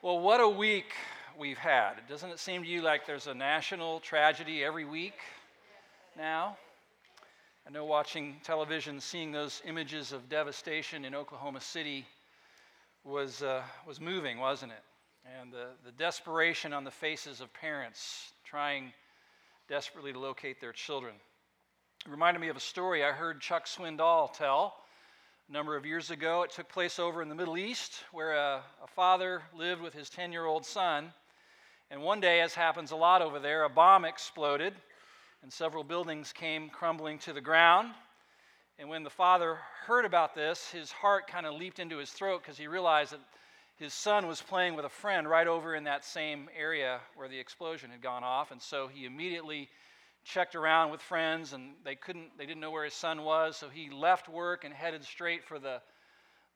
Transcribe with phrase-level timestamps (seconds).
[0.00, 0.92] Well, what a week
[1.36, 1.94] we've had.
[2.08, 5.16] Doesn't it seem to you like there's a national tragedy every week
[6.16, 6.56] now?
[7.66, 12.06] I know watching television, seeing those images of devastation in Oklahoma City
[13.02, 14.84] was, uh, was moving, wasn't it?
[15.40, 18.92] And the, the desperation on the faces of parents trying
[19.68, 21.14] desperately to locate their children.
[22.06, 24.76] It reminded me of a story I heard Chuck Swindoll tell
[25.48, 26.42] a number of years ago.
[26.42, 30.10] It took place over in the Middle East where a, a father lived with his
[30.10, 31.10] 10 year old son.
[31.90, 34.74] And one day, as happens a lot over there, a bomb exploded
[35.42, 37.92] and several buildings came crumbling to the ground.
[38.78, 42.42] And when the father heard about this, his heart kind of leaped into his throat
[42.42, 43.20] because he realized that
[43.78, 47.38] his son was playing with a friend right over in that same area where the
[47.38, 48.50] explosion had gone off.
[48.50, 49.70] And so he immediately
[50.28, 53.68] checked around with friends and they couldn't they didn't know where his son was so
[53.68, 55.80] he left work and headed straight for the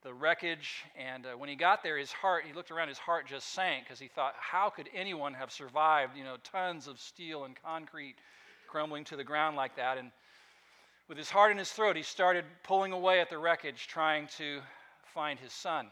[0.03, 0.83] the wreckage.
[0.99, 3.85] And uh, when he got there his heart he looked around his heart just sank
[3.85, 8.17] because he thought how could anyone have survived you know tons of steel and concrete
[8.69, 9.97] crumbling to the ground like that?
[9.97, 10.11] And
[11.09, 14.61] with his heart in his throat he started pulling away at the wreckage trying to
[15.15, 15.87] find his son.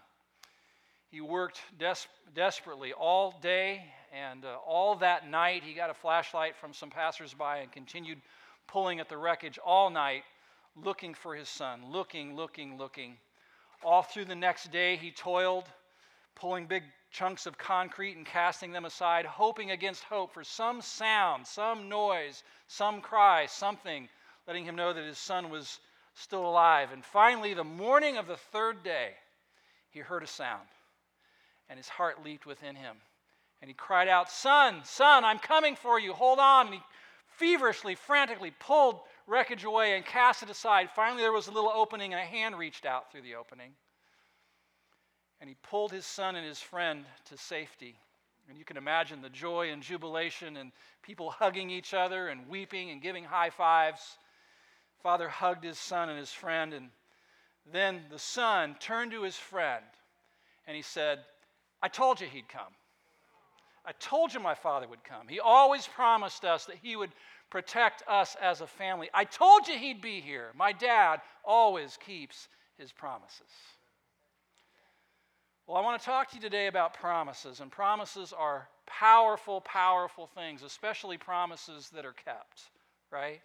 [1.10, 6.56] He worked des- desperately all day and uh, all that night, he got a flashlight
[6.56, 8.20] from some passersby and continued
[8.66, 10.22] pulling at the wreckage all night,
[10.76, 13.16] looking for his son, looking, looking, looking.
[13.84, 15.64] All through the next day, he toiled,
[16.34, 21.46] pulling big chunks of concrete and casting them aside, hoping against hope for some sound,
[21.46, 24.08] some noise, some cry, something
[24.46, 25.78] letting him know that his son was
[26.14, 26.90] still alive.
[26.92, 29.12] And finally, the morning of the third day,
[29.90, 30.66] he heard a sound
[31.68, 32.96] and his heart leaped within him.
[33.60, 36.12] And he cried out, Son, son, I'm coming for you.
[36.12, 36.66] Hold on.
[36.66, 36.80] And he
[37.36, 40.90] feverishly, frantically pulled wreckage away and cast it aside.
[40.90, 43.72] Finally, there was a little opening, and a hand reached out through the opening.
[45.40, 47.96] And he pulled his son and his friend to safety.
[48.48, 50.72] And you can imagine the joy and jubilation and
[51.02, 54.18] people hugging each other and weeping and giving high fives.
[55.02, 56.90] Father hugged his son and his friend, and
[57.72, 59.84] then the son turned to his friend
[60.66, 61.20] and he said,
[61.82, 62.72] I told you he'd come.
[63.84, 65.28] I told you my father would come.
[65.28, 67.10] He always promised us that he would
[67.50, 69.08] protect us as a family.
[69.14, 70.50] I told you he'd be here.
[70.54, 73.50] My dad always keeps his promises.
[75.66, 80.26] Well, I want to talk to you today about promises, and promises are powerful, powerful
[80.26, 82.62] things, especially promises that are kept,
[83.10, 83.40] right?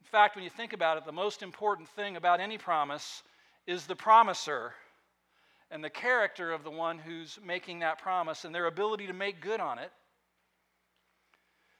[0.00, 3.22] In fact, when you think about it, the most important thing about any promise
[3.66, 4.72] is the promiser
[5.70, 9.40] and the character of the one who's making that promise and their ability to make
[9.40, 9.90] good on it.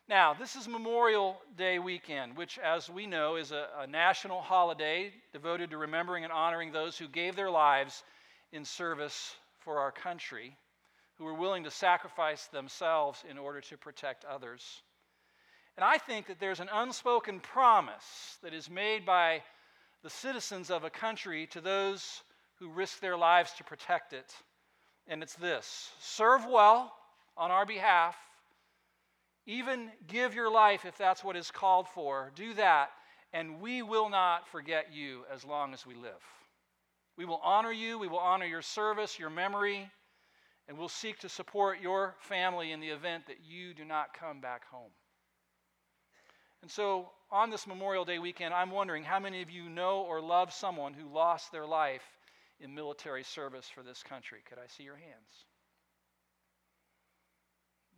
[0.09, 5.12] Now, this is Memorial Day weekend, which, as we know, is a, a, national holiday
[5.34, 8.03] devoted to remembering and honoring those who gave their lives
[8.50, 10.56] in service for our country,
[11.19, 14.82] who were willing to sacrifice themselves in order to protect others.
[15.77, 19.43] And I think that there's an unspoken promise that is made by
[20.03, 22.22] the citizens of a country to those
[22.58, 24.34] who risk their lives to protect it.
[25.06, 26.92] And it's this serve well
[27.36, 28.16] on our behalf,
[29.46, 32.32] even give your life if that's what is called for.
[32.34, 32.91] Do that,
[33.32, 36.22] and we will not forget you as long as we live.
[37.16, 39.91] We will honor you, we will honor your service, your memory,
[40.68, 44.41] and we'll seek to support your family in the event that you do not come
[44.41, 44.91] back home.
[46.60, 50.20] And so, on this Memorial Day weekend, I'm wondering how many of you know or
[50.20, 52.02] love someone who lost their life
[52.60, 54.38] in military service for this country.
[54.48, 55.46] Could I see your hands?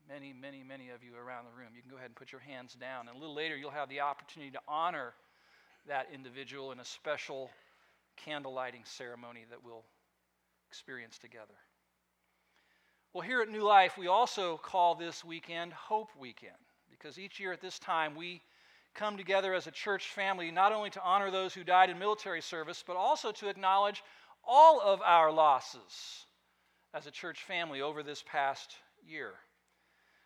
[0.09, 1.71] Many, many, many of you around the room.
[1.75, 3.06] You can go ahead and put your hands down.
[3.06, 5.15] And a little later, you'll have the opportunity to honor
[5.87, 7.50] that individual in a special
[8.16, 9.84] candle lighting ceremony that we'll
[10.69, 11.54] experience together.
[13.12, 16.53] Well, here at New Life, we also call this weekend Hope Weekend
[16.91, 18.43] because each year at this time we
[18.94, 22.43] come together as a church family not only to honor those who died in military
[22.43, 24.03] service, but also to acknowledge
[24.47, 26.27] all of our losses
[26.95, 28.76] as a church family over this past
[29.06, 29.32] year.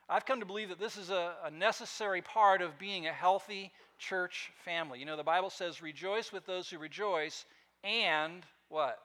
[0.08, 3.72] I've come to believe that this is a, a, necessary part of being a healthy
[3.98, 4.98] church family.
[4.98, 7.46] You know, the Bible says, rejoice with those who rejoice,
[7.82, 8.98] and what?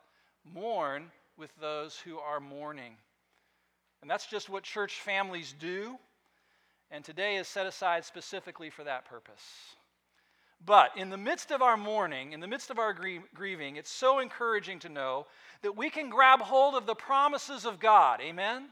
[0.44, 2.96] Mourn with those who are mourning.
[4.02, 5.98] And that's just what church families do.
[6.92, 9.76] And today is set aside specifically for that purpose.
[10.66, 12.94] But in the midst of our mourning, in the midst of our
[13.34, 15.26] grieving, it's so encouraging to know
[15.62, 18.20] that we can grab hold of the promises of God.
[18.22, 18.68] Amen?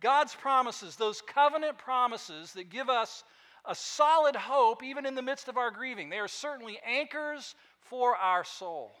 [0.00, 3.24] God's promises, those covenant promises that give us
[3.64, 6.08] a solid hope even in the midst of our grieving.
[6.08, 8.92] They are certainly anchors for our soul.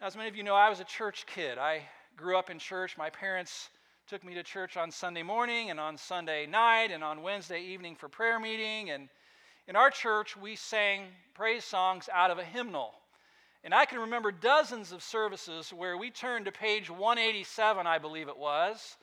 [0.00, 1.58] As many of you know, I was a church kid.
[1.58, 1.82] I
[2.16, 2.96] grew up in church.
[2.96, 3.70] My parents
[4.06, 7.96] took me to church on Sunday morning and on Sunday night and on Wednesday evening
[7.96, 8.90] for prayer meeting.
[8.90, 9.08] And
[9.66, 12.92] in our church, we sang praise songs out of a hymnal.
[13.64, 18.28] And I can remember dozens of services where we turned to page 187, I believe
[18.28, 18.96] it was,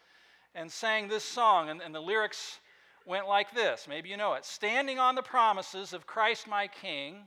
[0.54, 1.70] and sang this song.
[1.70, 2.60] And, and the lyrics
[3.06, 7.24] went like this maybe you know it Standing on the promises of Christ my King,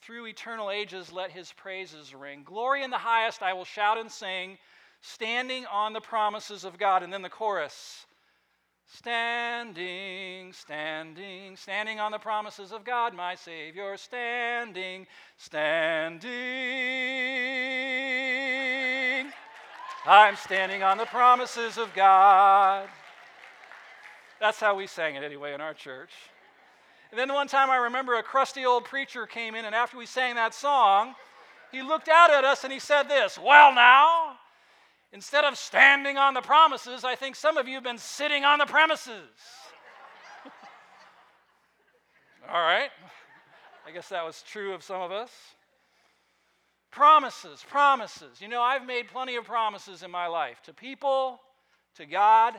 [0.00, 2.42] through eternal ages let his praises ring.
[2.44, 4.58] Glory in the highest I will shout and sing,
[5.00, 7.02] standing on the promises of God.
[7.02, 8.06] And then the chorus.
[8.94, 15.06] Standing, standing, standing on the promises of God, my Savior, standing,
[15.38, 16.30] standing.
[20.04, 22.86] I'm standing on the promises of God.
[24.38, 26.10] That's how we sang it anyway in our church.
[27.10, 30.04] And then one time I remember a crusty old preacher came in, and after we
[30.04, 31.14] sang that song,
[31.70, 34.36] he looked out at us and he said this Well, now,
[35.12, 38.58] instead of standing on the promises, I think some of you have been sitting on
[38.58, 39.30] the premises.
[42.48, 42.90] All right.
[43.86, 45.30] I guess that was true of some of us.
[46.90, 48.40] Promises, promises.
[48.40, 51.40] You know, I've made plenty of promises in my life to people,
[51.96, 52.54] to God,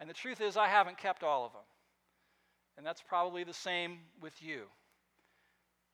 [0.00, 1.62] and the truth is, I haven't kept all of them.
[2.76, 4.62] And that's probably the same with you.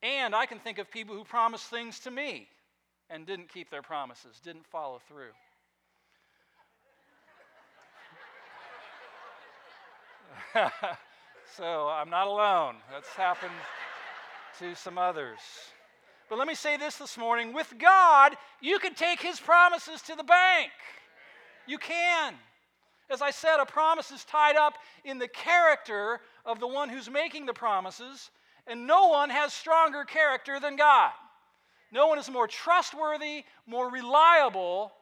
[0.03, 2.47] And I can think of people who promised things to me
[3.09, 5.33] and didn't keep their promises, didn't follow through.
[11.57, 12.77] so I'm not alone.
[12.93, 13.53] That's happened
[14.59, 15.41] to some others.
[16.29, 20.15] But let me say this this morning with God, you can take his promises to
[20.15, 20.71] the bank.
[21.67, 22.35] You can.
[23.11, 24.75] As I said, a promise is tied up
[25.05, 28.31] in the character of the one who's making the promises,
[28.67, 31.13] and no one has stronger character than God.
[31.93, 34.93] No one is more trustworthy, more reliable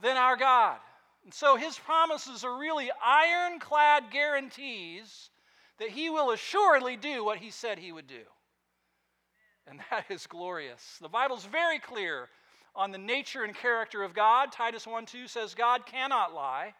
[0.00, 0.78] than our God.
[1.24, 5.30] And so his promises are really ironclad guarantees
[5.78, 8.24] that he will assuredly do what he said he would do.
[9.66, 10.98] And that is glorious.
[11.00, 12.28] The Bible's very clear
[12.74, 14.52] on the nature and character of God.
[14.52, 16.74] Titus 1 2 says, God cannot lie.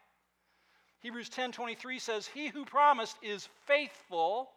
[1.01, 4.53] Hebrews 10:23 says, "He who promised is faithful."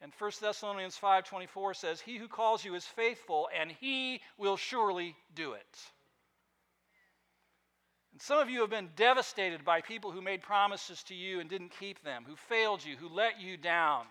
[0.00, 5.16] And 1 Thessalonians 5:24 says, "He who calls you is faithful, and he will surely
[5.32, 5.92] do it."
[8.22, 11.72] Some of you have been devastated by people who made promises to you and didn't
[11.80, 14.04] keep them, who failed you, who let you down.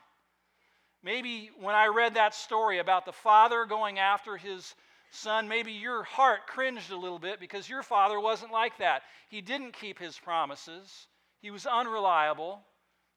[1.01, 4.75] Maybe when I read that story about the father going after his
[5.11, 9.03] son, maybe your heart cringed a little bit because your father wasn't like that.
[9.29, 11.07] He didn't keep his promises,
[11.39, 12.59] he was unreliable.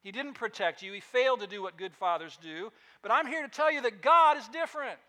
[0.05, 0.93] He didn't protect you.
[0.93, 2.71] He failed to do what good fathers do.
[3.03, 5.01] But I'm here to tell you that God is different.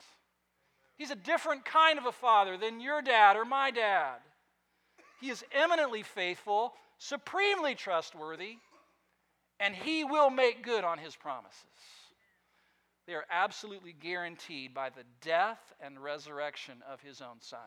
[0.98, 4.20] He's a different kind of a father than your dad or my dad.
[5.22, 8.58] He is eminently faithful, supremely trustworthy,
[9.60, 11.62] and he will make good on his promises.
[13.08, 17.60] They are absolutely guaranteed by the death and resurrection of his own son.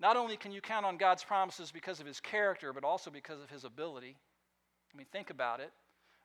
[0.00, 3.40] Not only can you count on God's promises because of his character, but also because
[3.40, 4.16] of his ability.
[4.92, 5.70] I mean, think about it.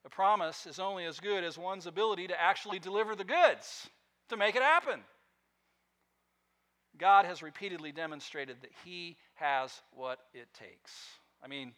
[0.05, 3.89] A promise is only as good as one's ability to actually deliver the goods,
[4.29, 5.01] to make it happen.
[6.99, 10.91] God has repeatedly demonstrated that he has what it takes.
[11.43, 11.71] I mean,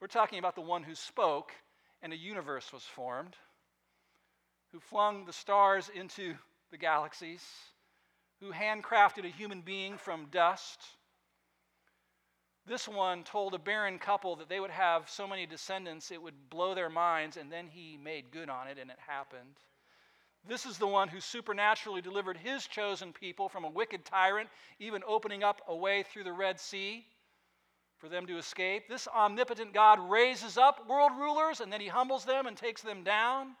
[0.00, 1.52] we're talking about the one who spoke
[2.02, 3.36] and a universe was formed,
[4.72, 6.34] who flung the stars into
[6.70, 7.44] the galaxies,
[8.40, 10.80] who handcrafted a human being from dust.
[12.66, 16.48] This one told a barren couple that they would have so many descendants it would
[16.50, 19.56] blow their minds, and then he made good on it, and it happened.
[20.46, 25.02] This is the one who supernaturally delivered his chosen people from a wicked tyrant, even
[25.06, 27.06] opening up a way through the Red Sea
[27.98, 28.88] for them to escape.
[28.88, 33.04] This omnipotent God raises up world rulers and then he humbles them and takes them
[33.04, 33.54] down.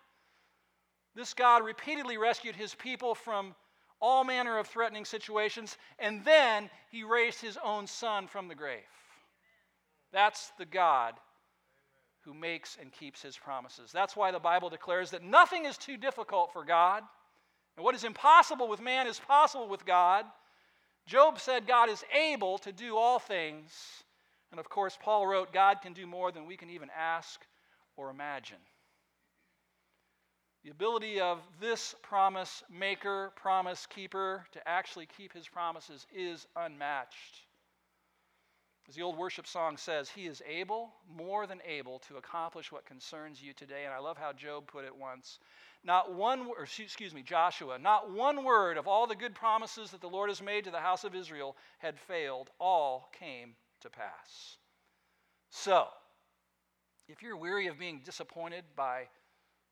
[1.14, 3.54] This God repeatedly rescued his people from
[4.00, 8.80] all manner of threatening situations, and then he raised his own son from the grave.
[10.10, 11.14] That's the God
[12.24, 13.90] who makes and keeps his promises.
[13.92, 17.02] That's why the Bible declares that nothing is too difficult for God.
[17.76, 20.24] And what is impossible with man is possible with God.
[21.06, 23.72] Job said God is able to do all things
[24.52, 27.40] and of course, Paul wrote, God can do more than we can even ask
[27.96, 28.58] or imagine.
[30.62, 37.40] The ability of this promise maker, promise keeper, to actually keep his promises is unmatched.
[38.92, 42.84] As the old worship song says, He is able, more than able, to accomplish what
[42.84, 43.86] concerns you today.
[43.86, 45.38] And I love how Job put it once.
[45.82, 50.02] Not one, or excuse me, Joshua, not one word of all the good promises that
[50.02, 52.50] the Lord has made to the house of Israel had failed.
[52.58, 54.58] All came to pass.
[55.48, 55.86] So,
[57.08, 59.08] if you're weary of being disappointed by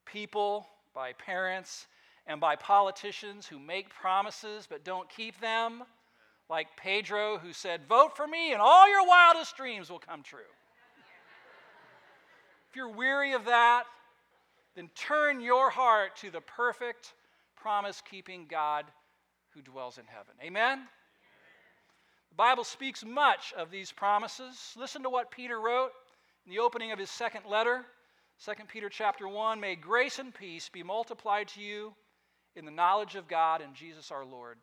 [0.06, 1.88] people, by parents,
[2.26, 5.84] and by politicians who make promises but don't keep them,
[6.50, 10.40] like Pedro, who said, Vote for me and all your wildest dreams will come true.
[12.68, 13.84] if you're weary of that,
[14.74, 17.14] then turn your heart to the perfect,
[17.56, 18.84] promise keeping God
[19.54, 20.34] who dwells in heaven.
[20.42, 20.80] Amen?
[22.30, 24.74] The Bible speaks much of these promises.
[24.76, 25.92] Listen to what Peter wrote
[26.46, 27.84] in the opening of his second letter,
[28.44, 29.60] 2 Peter chapter 1.
[29.60, 31.94] May grace and peace be multiplied to you
[32.56, 34.58] in the knowledge of God and Jesus our Lord.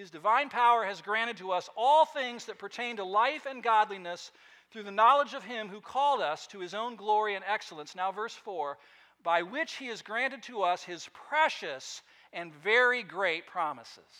[0.00, 4.32] His divine power has granted to us all things that pertain to life and godliness
[4.70, 7.94] through the knowledge of Him who called us to His own glory and excellence.
[7.94, 8.78] Now, verse 4
[9.22, 12.00] by which He has granted to us His precious
[12.32, 14.10] and very great promises,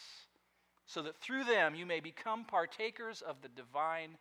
[0.85, 4.19] so that through them you may become partakers of the divine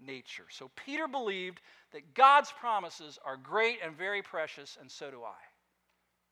[0.00, 0.46] nature.
[0.48, 1.60] So, Peter believed
[1.92, 5.36] that God's promises are great and very precious, and so do I.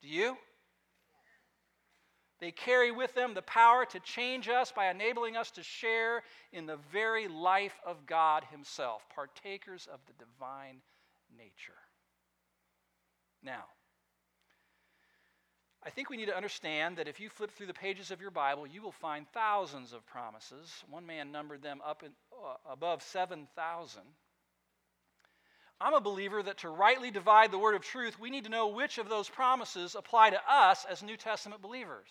[0.00, 0.38] Do you?
[2.40, 6.66] They carry with them the power to change us by enabling us to share in
[6.66, 10.80] the very life of God Himself, partakers of the divine
[11.36, 11.78] nature.
[13.42, 13.64] Now,
[15.82, 18.30] I think we need to understand that if you flip through the pages of your
[18.30, 20.84] Bible, you will find thousands of promises.
[20.90, 24.02] One man numbered them up in, uh, above 7,000.
[25.80, 28.68] I'm a believer that to rightly divide the word of truth, we need to know
[28.68, 32.08] which of those promises apply to us as New Testament believers.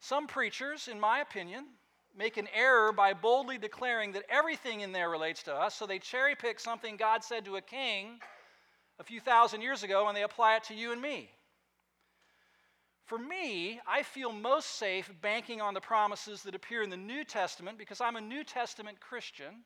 [0.00, 1.66] Some preachers, in my opinion,
[2.16, 5.98] make an error by boldly declaring that everything in there relates to us, so they
[5.98, 8.20] cherry pick something God said to a king
[8.98, 11.30] a few thousand years ago and they apply it to you and me.
[13.04, 17.24] For me, I feel most safe banking on the promises that appear in the New
[17.24, 19.64] Testament because I'm a New Testament Christian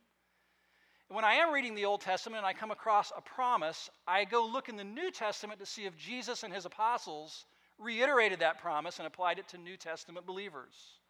[1.12, 4.46] when I am reading the Old Testament and I come across a promise, I go
[4.46, 7.44] look in the New Testament to see if Jesus and his apostles
[7.78, 11.00] reiterated that promise and applied it to New Testament believers.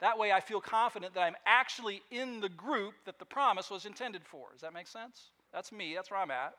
[0.00, 3.86] That way, I feel confident that I'm actually in the group that the promise was
[3.86, 4.48] intended for.
[4.52, 5.30] Does that make sense?
[5.52, 6.54] That's me, that's where I'm at.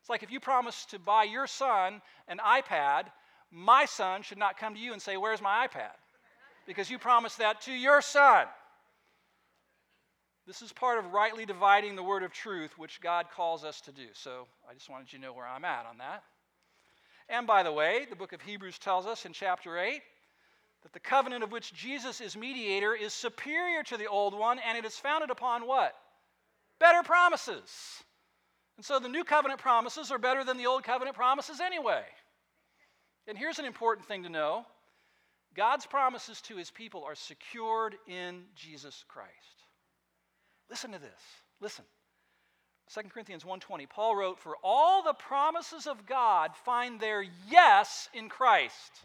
[0.00, 3.06] It's like if you promise to buy your son an iPad,
[3.50, 5.94] my son should not come to you and say, Where's my iPad?
[6.66, 8.46] Because you promised that to your son.
[10.46, 13.92] This is part of rightly dividing the word of truth, which God calls us to
[13.92, 14.06] do.
[14.12, 16.22] So I just wanted you to know where I'm at on that.
[17.28, 20.00] And by the way, the book of Hebrews tells us in chapter 8
[20.84, 24.78] that the covenant of which Jesus is mediator is superior to the old one, and
[24.78, 25.96] it is founded upon what?
[26.78, 28.04] Better promises.
[28.76, 32.04] And so the new covenant promises are better than the old covenant promises anyway.
[33.26, 34.64] And here's an important thing to know
[35.56, 39.55] God's promises to his people are secured in Jesus Christ.
[40.68, 41.20] Listen to this.
[41.60, 41.84] Listen.
[42.88, 48.28] 2 Corinthians 1:20 Paul wrote for all the promises of God find their yes in
[48.28, 49.04] Christ.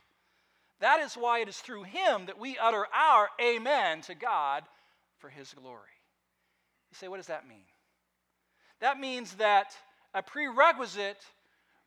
[0.80, 4.64] That is why it is through him that we utter our amen to God
[5.18, 5.90] for his glory.
[6.90, 7.66] You say what does that mean?
[8.80, 9.76] That means that
[10.14, 11.24] a prerequisite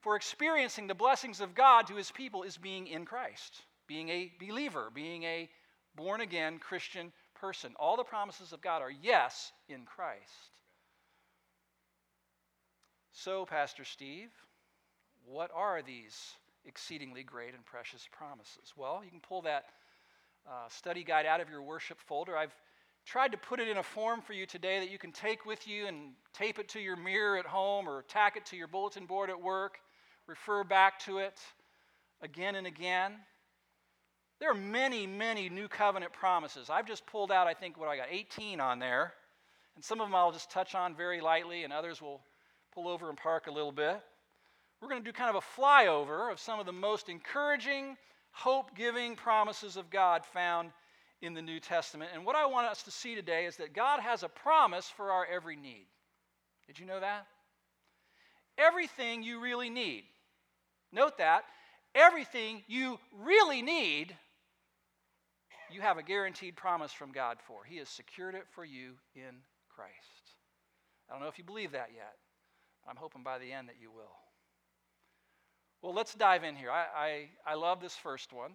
[0.01, 4.33] for experiencing the blessings of God to his people is being in Christ, being a
[4.39, 5.51] believer, being a
[5.97, 7.75] born again Christian person.
[7.79, 10.51] All the promises of God are yes in Christ.
[13.13, 14.31] So, Pastor Steve,
[15.25, 16.35] what are these
[16.67, 18.73] exceedingly great and precious promises?
[18.77, 19.67] Well, you can pull that
[20.47, 22.37] uh, study guide out of your worship folder.
[22.37, 22.55] I've
[23.07, 25.69] tried to put it in a form for you today that you can take with
[25.69, 29.07] you and tape it to your mirror at home or tack it to your bulletin
[29.07, 29.79] board at work,
[30.27, 31.39] refer back to it
[32.23, 33.13] again and again.
[34.45, 36.69] There are many, many new covenant promises.
[36.69, 39.15] I've just pulled out, I think, what I got, 18 on there.
[39.75, 42.21] And some of them I'll just touch on very lightly, and others will
[42.75, 44.03] pull over and park a little bit.
[44.83, 47.97] We're going to do kind of a flyover of some of the most encouraging,
[48.33, 50.73] hope giving promises of God found
[51.23, 52.11] in the New Testament.
[52.13, 55.11] And what I want us to see today is that God has a promise for
[55.11, 55.87] our every need.
[56.67, 57.27] Did you know that?
[58.59, 60.05] Everything you really need.
[60.93, 61.45] Note that.
[61.95, 64.15] Everything you really need
[65.75, 67.65] you have a guaranteed promise from God for.
[67.65, 69.43] He has secured it for you in
[69.75, 69.93] Christ.
[71.09, 72.15] I don't know if you believe that yet.
[72.89, 74.17] I'm hoping by the end that you will.
[75.83, 76.71] Well, let's dive in here.
[76.71, 76.87] I,
[77.47, 78.53] I, I love this first one.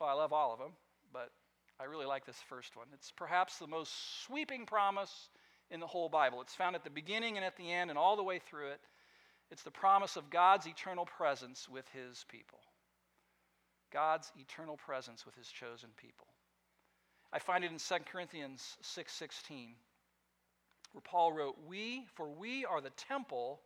[0.00, 0.72] Well, I love all of them,
[1.12, 1.30] but
[1.78, 2.86] I really like this first one.
[2.94, 3.92] It's perhaps the most
[4.24, 5.28] sweeping promise
[5.70, 6.40] in the whole Bible.
[6.40, 8.80] It's found at the beginning and at the end and all the way through it.
[9.50, 12.60] It's the promise of God's eternal presence with his people.
[13.92, 16.31] God's eternal presence with his chosen people.
[17.32, 19.74] I find it in 2 Corinthians 6:16
[20.92, 23.62] where Paul wrote, "We for we are the temple,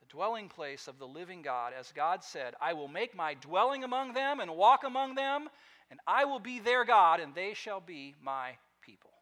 [0.00, 3.84] the dwelling place of the living God, as God said, I will make my dwelling
[3.84, 5.50] among them and walk among them,
[5.90, 9.12] and I will be their God, and they shall be my people."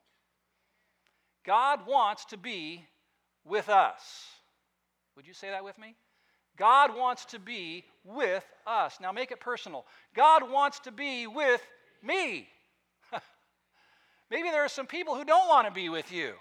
[1.42, 2.86] God wants to be
[3.44, 4.40] with us.
[5.16, 5.96] Would you say that with me?
[6.56, 9.00] God wants to be with us.
[9.00, 9.86] Now make it personal.
[10.14, 11.66] God wants to be with
[12.02, 12.52] me.
[14.30, 16.34] Maybe there are some people who don't want to be with you.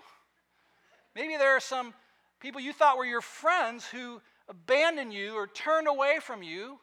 [1.16, 1.94] Maybe there are some
[2.40, 6.80] people you thought were your friends who abandoned you or turned away from you.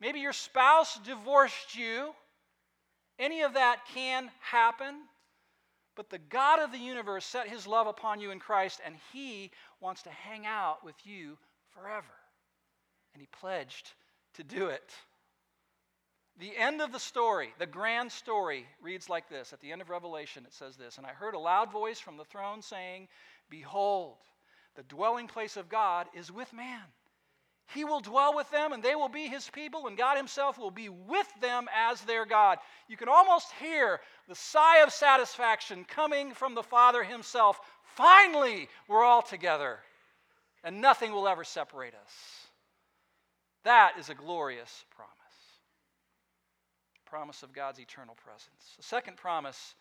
[0.00, 2.14] Maybe your spouse divorced you.
[3.18, 4.94] Any of that can happen.
[5.96, 9.50] But the God of the universe set his love upon you in Christ, and he
[9.80, 11.36] wants to hang out with you
[11.74, 12.06] forever.
[13.12, 13.92] And he pledged
[14.34, 14.92] to do it.
[16.38, 19.52] The end of the story, the grand story, reads like this.
[19.52, 22.16] At the end of Revelation, it says this And I heard a loud voice from
[22.16, 23.08] the throne saying,
[23.50, 24.18] Behold,
[24.76, 26.84] the dwelling place of God is with man.
[27.74, 30.70] He will dwell with them, and they will be his people, and God himself will
[30.70, 32.58] be with them as their God.
[32.88, 37.60] You can almost hear the sigh of satisfaction coming from the Father himself.
[37.82, 39.80] Finally, we're all together,
[40.64, 42.46] and nothing will ever separate us.
[43.64, 45.17] That is a glorious promise.
[47.08, 48.74] Promise of God's eternal presence.
[48.76, 49.74] The second promise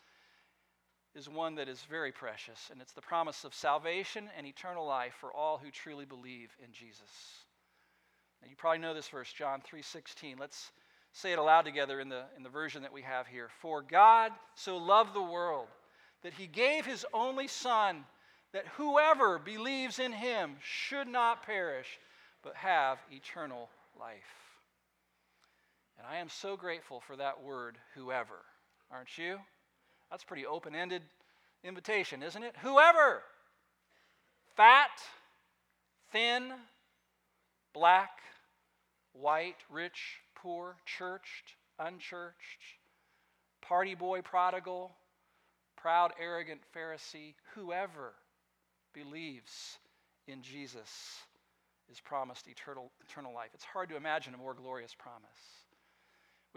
[1.14, 5.14] is one that is very precious, and it's the promise of salvation and eternal life
[5.20, 7.44] for all who truly believe in Jesus.
[8.42, 10.40] Now, you probably know this verse, John 3:16.
[10.40, 10.72] Let's
[11.12, 13.50] say it aloud together in the, in the version that we have here.
[13.62, 15.68] For God so loved the world
[16.22, 18.06] that he gave his only Son,
[18.54, 22.00] that whoever believes in him should not perish,
[22.42, 23.70] but have eternal
[24.00, 24.47] life.
[25.98, 28.46] And I am so grateful for that word, whoever.
[28.92, 29.38] Aren't you?
[30.12, 31.02] That's pretty open ended
[31.64, 32.56] invitation, isn't it?
[32.62, 33.24] Whoever.
[34.56, 34.92] Fat,
[36.12, 36.52] thin,
[37.74, 38.10] black,
[39.14, 42.78] white, rich, poor, churched, unchurched,
[43.62, 44.92] party boy, prodigal,
[45.76, 48.14] proud, arrogant Pharisee, whoever
[48.94, 49.78] believes
[50.28, 51.22] in Jesus
[51.92, 53.50] is promised eternal, eternal life.
[53.54, 55.57] It's hard to imagine a more glorious promise.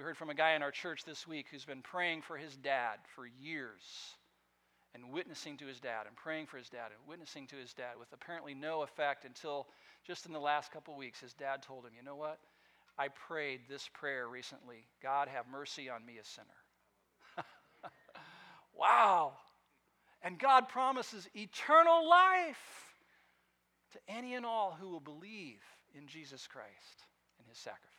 [0.00, 2.56] We heard from a guy in our church this week who's been praying for his
[2.56, 3.82] dad for years
[4.94, 7.98] and witnessing to his dad and praying for his dad and witnessing to his dad
[7.98, 9.66] with apparently no effect until
[10.06, 12.38] just in the last couple weeks his dad told him, You know what?
[12.96, 16.46] I prayed this prayer recently God, have mercy on me, a sinner.
[18.74, 19.34] wow.
[20.22, 22.94] And God promises eternal life
[23.92, 25.60] to any and all who will believe
[25.94, 27.04] in Jesus Christ
[27.38, 27.89] and his sacrifice.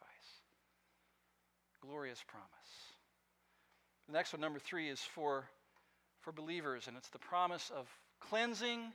[1.82, 2.48] Glorious promise.
[4.08, 5.46] The next one, number three, is for,
[6.22, 7.88] for believers, and it's the promise of
[8.20, 8.92] cleansing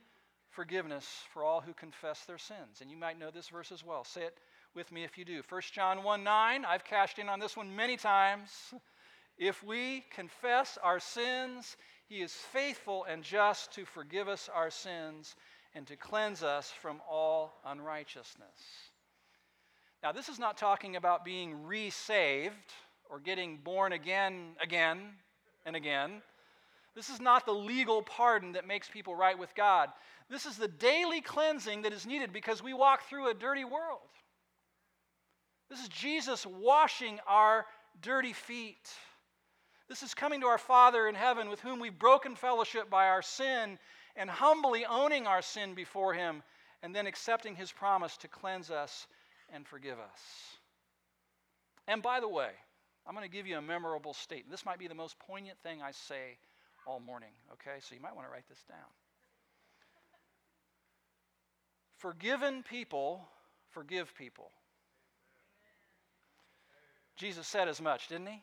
[0.49, 2.81] forgiveness for all who confess their sins.
[2.81, 4.03] And you might know this verse as well.
[4.03, 4.37] Say it
[4.73, 5.41] with me if you do.
[5.47, 8.49] 1 John 1 9, I've cashed in on this one many times.
[9.37, 15.35] If we confess our sins, he is faithful and just to forgive us our sins
[15.75, 18.91] and to cleanse us from all unrighteousness.
[20.03, 22.73] Now, this is not talking about being re saved
[23.09, 24.99] or getting born again, again,
[25.65, 26.21] and again.
[26.95, 29.89] This is not the legal pardon that makes people right with God.
[30.29, 33.99] This is the daily cleansing that is needed because we walk through a dirty world.
[35.69, 37.65] This is Jesus washing our
[38.01, 38.89] dirty feet.
[39.89, 43.21] This is coming to our Father in heaven with whom we've broken fellowship by our
[43.21, 43.77] sin
[44.15, 46.43] and humbly owning our sin before Him
[46.83, 49.07] and then accepting His promise to cleanse us
[49.53, 50.21] and forgive us.
[51.87, 52.49] And by the way,
[53.05, 54.51] I'm going to give you a memorable statement.
[54.51, 56.37] This might be the most poignant thing I say
[56.85, 57.79] all morning, okay?
[57.79, 58.79] So you might want to write this down.
[61.97, 63.27] Forgiven people
[63.71, 64.51] forgive people.
[67.15, 68.41] Jesus said as much, didn't he?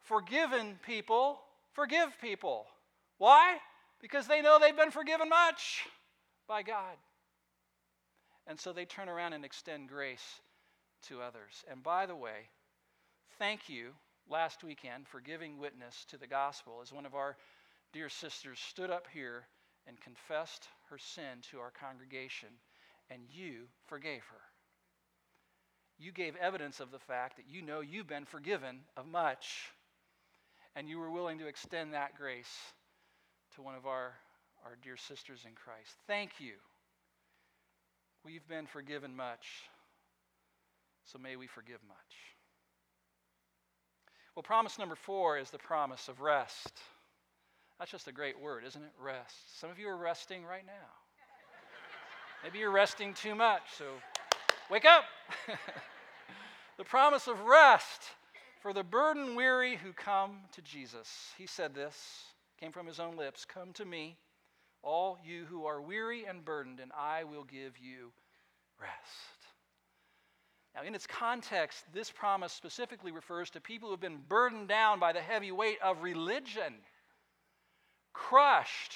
[0.00, 1.40] Forgiven people
[1.72, 2.66] forgive people.
[3.18, 3.56] Why?
[4.00, 5.84] Because they know they've been forgiven much
[6.48, 6.96] by God.
[8.46, 10.40] And so they turn around and extend grace
[11.08, 11.64] to others.
[11.70, 12.48] And by the way,
[13.38, 13.92] thank you
[14.28, 17.36] last weekend for giving witness to the gospel as one of our
[17.92, 19.46] dear sisters stood up here
[19.86, 22.48] and confessed her sin to our congregation,
[23.10, 24.40] and you forgave her.
[25.98, 29.70] You gave evidence of the fact that you know you've been forgiven of much,
[30.74, 32.72] and you were willing to extend that grace
[33.54, 34.14] to one of our,
[34.64, 35.94] our dear sisters in Christ.
[36.06, 36.54] Thank you.
[38.24, 39.46] We've been forgiven much,
[41.04, 41.98] so may we forgive much.
[44.34, 46.80] Well, promise number four is the promise of rest.
[47.78, 48.92] That's just a great word, isn't it?
[48.98, 49.60] Rest.
[49.60, 50.72] Some of you are resting right now.
[52.42, 53.84] Maybe you're resting too much, so
[54.70, 55.04] wake up.
[56.78, 58.02] the promise of rest
[58.60, 61.32] for the burden weary who come to Jesus.
[61.36, 62.24] He said this,
[62.58, 64.16] came from his own lips Come to me,
[64.84, 68.12] all you who are weary and burdened, and I will give you
[68.80, 69.44] rest.
[70.74, 74.98] Now, in its context, this promise specifically refers to people who have been burdened down
[74.98, 76.74] by the heavy weight of religion,
[78.12, 78.94] crushed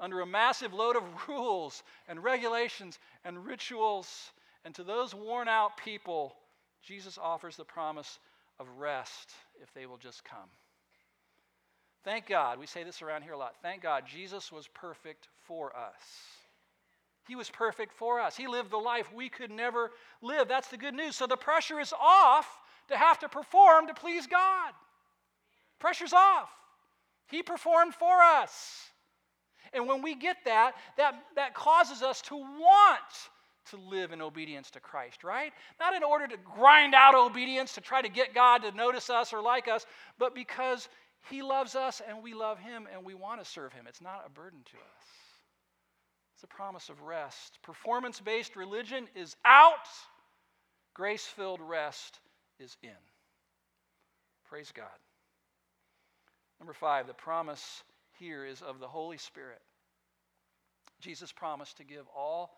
[0.00, 4.32] under a massive load of rules and regulations and rituals.
[4.64, 6.34] And to those worn out people,
[6.82, 8.18] Jesus offers the promise
[8.58, 9.30] of rest
[9.60, 10.48] if they will just come.
[12.04, 13.54] Thank God, we say this around here a lot.
[13.62, 16.02] Thank God Jesus was perfect for us.
[17.28, 18.36] He was perfect for us.
[18.36, 20.48] He lived the life we could never live.
[20.48, 21.14] That's the good news.
[21.14, 22.48] So the pressure is off
[22.88, 24.72] to have to perform to please God.
[25.78, 26.50] Pressure's off.
[27.28, 28.90] He performed for us.
[29.72, 33.00] And when we get that, that, that causes us to want
[33.70, 35.52] to live in obedience to Christ, right?
[35.78, 39.32] Not in order to grind out obedience to try to get God to notice us
[39.32, 39.86] or like us,
[40.18, 40.88] but because
[41.30, 43.86] He loves us and we love Him and we want to serve Him.
[43.88, 45.06] It's not a burden to us.
[46.34, 47.58] It's a promise of rest.
[47.62, 49.88] Performance based religion is out,
[50.94, 52.18] grace filled rest
[52.58, 52.90] is in.
[54.48, 54.86] Praise God.
[56.58, 57.82] Number five, the promise
[58.18, 59.60] here is of the Holy Spirit.
[61.00, 62.50] Jesus promised to give all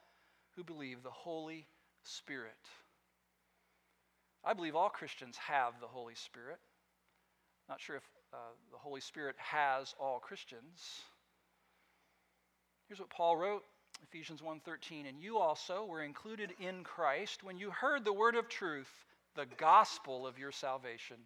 [0.56, 1.66] who believe the Holy
[2.02, 2.52] Spirit.
[4.44, 6.58] I believe all Christians have the Holy Spirit.
[7.68, 8.02] Not sure if
[8.34, 8.36] uh,
[8.72, 11.02] the Holy Spirit has all Christians.
[12.88, 13.62] Here's what Paul wrote
[14.02, 18.48] Ephesians 1:13, and you also were included in Christ when you heard the word of
[18.48, 18.90] truth,
[19.36, 21.16] the gospel of your salvation.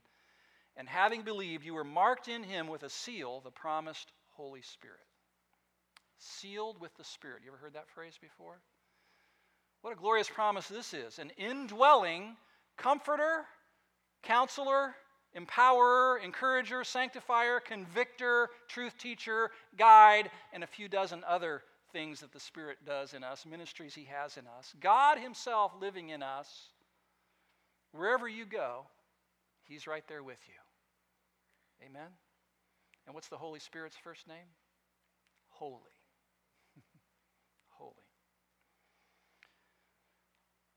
[0.76, 5.00] And having believed, you were marked in him with a seal, the promised Holy Spirit.
[6.18, 7.42] Sealed with the Spirit.
[7.42, 8.60] You ever heard that phrase before?
[9.80, 11.18] What a glorious promise this is.
[11.18, 12.36] An indwelling
[12.76, 13.46] comforter,
[14.22, 14.94] counselor,
[15.36, 21.62] empowerer, encourager, sanctifier, convictor, truth teacher, guide, and a few dozen other
[21.92, 24.74] things that the Spirit does in us, ministries He has in us.
[24.80, 26.68] God Himself living in us.
[27.92, 28.86] Wherever you go,
[29.64, 31.86] He's right there with you.
[31.86, 32.08] Amen?
[33.06, 34.48] And what's the Holy Spirit's first name?
[35.48, 35.97] Holy.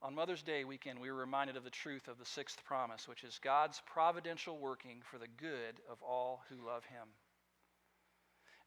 [0.04, 3.22] On Mother's Day weekend, we were reminded of the truth of the sixth promise, which
[3.22, 7.06] is God's providential working for the good of all who love Him.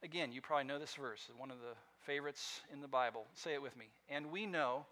[0.02, 3.26] Again, you probably know this verse, one of the favorites in the Bible.
[3.34, 3.88] Say it with me.
[4.08, 4.86] And we know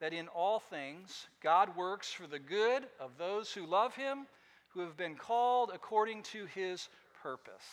[0.00, 4.26] that in all things God works for the good of those who love him,
[4.74, 6.90] who have been called according to his
[7.22, 7.64] purpose.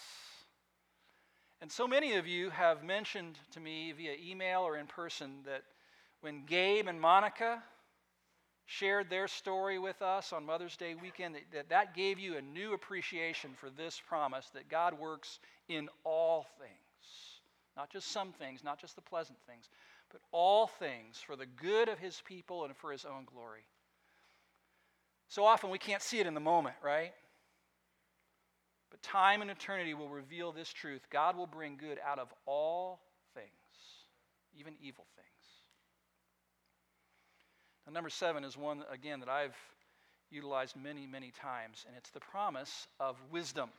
[1.62, 5.64] And so many of you have mentioned to me via email or in person that
[6.22, 7.62] when Gabe and Monica
[8.66, 12.74] shared their story with us on Mother's Day weekend, that that gave you a new
[12.74, 16.70] appreciation for this promise that God works in all things
[17.76, 19.70] not just some things, not just the pleasant things,
[20.12, 23.66] but all things for the good of his people and for his own glory.
[25.28, 27.14] So often we can't see it in the moment, right?
[28.92, 31.02] But time and eternity will reveal this truth.
[31.10, 33.00] God will bring good out of all
[33.34, 33.48] things,
[34.56, 35.28] even evil things.
[37.86, 39.56] Now, number seven is one, again, that I've
[40.32, 43.70] utilized many, many times, and it's the promise of wisdom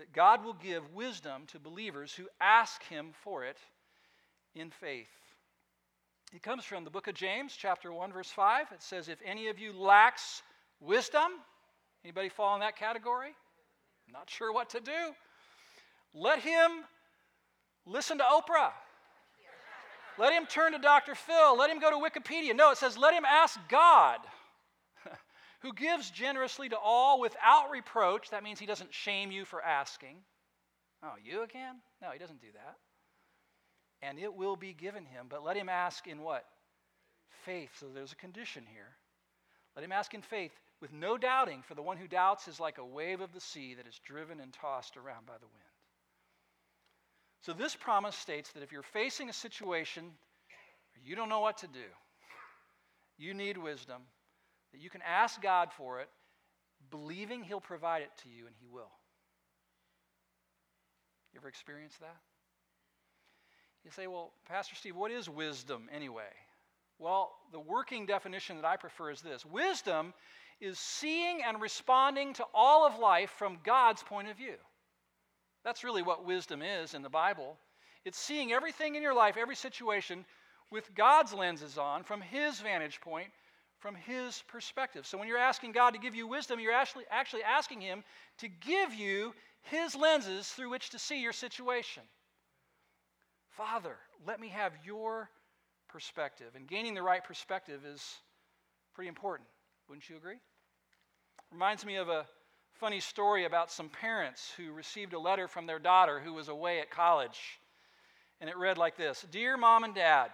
[0.00, 3.58] that God will give wisdom to believers who ask Him for it
[4.54, 5.10] in faith.
[6.34, 8.68] It comes from the book of James, chapter 1, verse 5.
[8.72, 10.42] It says, If any of you lacks
[10.80, 11.32] wisdom,
[12.02, 13.34] anybody fall in that category?
[14.10, 15.12] Not sure what to do.
[16.14, 16.70] Let him
[17.84, 18.70] listen to Oprah.
[20.20, 21.14] Let him turn to Dr.
[21.14, 21.56] Phil.
[21.56, 22.54] Let him go to Wikipedia.
[22.54, 24.18] No, it says, let him ask God
[25.60, 28.28] who gives generously to all without reproach.
[28.28, 30.16] That means he doesn't shame you for asking.
[31.02, 31.76] Oh, you again?
[32.02, 32.76] No, he doesn't do that.
[34.02, 36.44] And it will be given him, but let him ask in what?
[37.46, 37.70] Faith.
[37.80, 38.96] So there's a condition here.
[39.74, 40.52] Let him ask in faith
[40.82, 43.72] with no doubting, for the one who doubts is like a wave of the sea
[43.74, 45.69] that is driven and tossed around by the wind.
[47.42, 50.04] So this promise states that if you're facing a situation
[51.04, 51.88] you don't know what to do,
[53.18, 54.02] you need wisdom,
[54.72, 56.08] that you can ask God for it,
[56.90, 58.90] believing He'll provide it to you, and He will.
[61.32, 62.16] You ever experienced that?
[63.84, 66.30] You say, well, Pastor Steve, what is wisdom anyway?
[66.98, 70.12] Well, the working definition that I prefer is this Wisdom
[70.60, 74.56] is seeing and responding to all of life from God's point of view.
[75.64, 77.56] That's really what wisdom is in the Bible.
[78.04, 80.24] It's seeing everything in your life, every situation,
[80.70, 83.28] with God's lenses on, from His vantage point,
[83.78, 85.06] from His perspective.
[85.06, 88.04] So when you're asking God to give you wisdom, you're actually, actually asking Him
[88.38, 92.02] to give you His lenses through which to see your situation.
[93.50, 93.96] Father,
[94.26, 95.28] let me have your
[95.88, 96.52] perspective.
[96.54, 98.02] And gaining the right perspective is
[98.94, 99.48] pretty important.
[99.88, 100.38] Wouldn't you agree?
[101.52, 102.26] Reminds me of a
[102.80, 106.80] funny story about some parents who received a letter from their daughter who was away
[106.80, 107.38] at college.
[108.40, 110.30] And it read like this Dear mom and dad,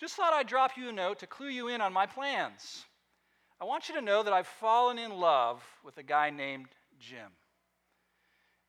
[0.00, 2.86] just thought I'd drop you a note to clue you in on my plans.
[3.60, 7.30] I want you to know that I've fallen in love with a guy named Jim.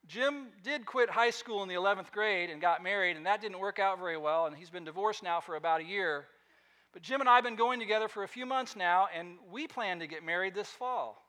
[0.05, 3.59] Jim did quit high school in the 11th grade and got married, and that didn't
[3.59, 6.25] work out very well, and he's been divorced now for about a year.
[6.91, 9.65] But Jim and I have been going together for a few months now, and we
[9.65, 11.24] plan to get married this fall.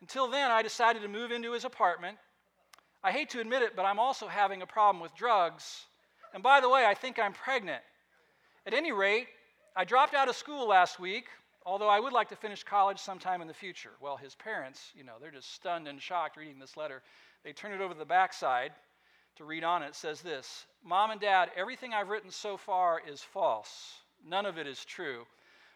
[0.00, 2.18] Until then, I decided to move into his apartment.
[3.02, 5.84] I hate to admit it, but I'm also having a problem with drugs.
[6.32, 7.82] And by the way, I think I'm pregnant.
[8.66, 9.28] At any rate,
[9.76, 11.26] I dropped out of school last week,
[11.66, 13.92] although I would like to finish college sometime in the future.
[14.00, 17.02] Well, his parents, you know, they're just stunned and shocked reading this letter.
[17.44, 18.72] They turn it over to the backside
[19.36, 19.88] to read on it.
[19.88, 23.94] It says this Mom and Dad, everything I've written so far is false.
[24.26, 25.26] None of it is true.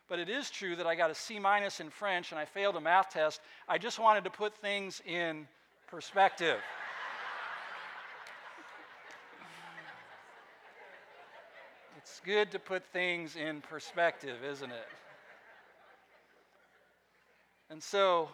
[0.08, 2.76] But it is true that I got a C minus in French and I failed
[2.76, 3.40] a math test.
[3.68, 5.46] I just wanted to put things in
[5.86, 6.58] perspective.
[12.08, 14.88] it's good to put things in perspective, isn't it?
[17.70, 18.30] And so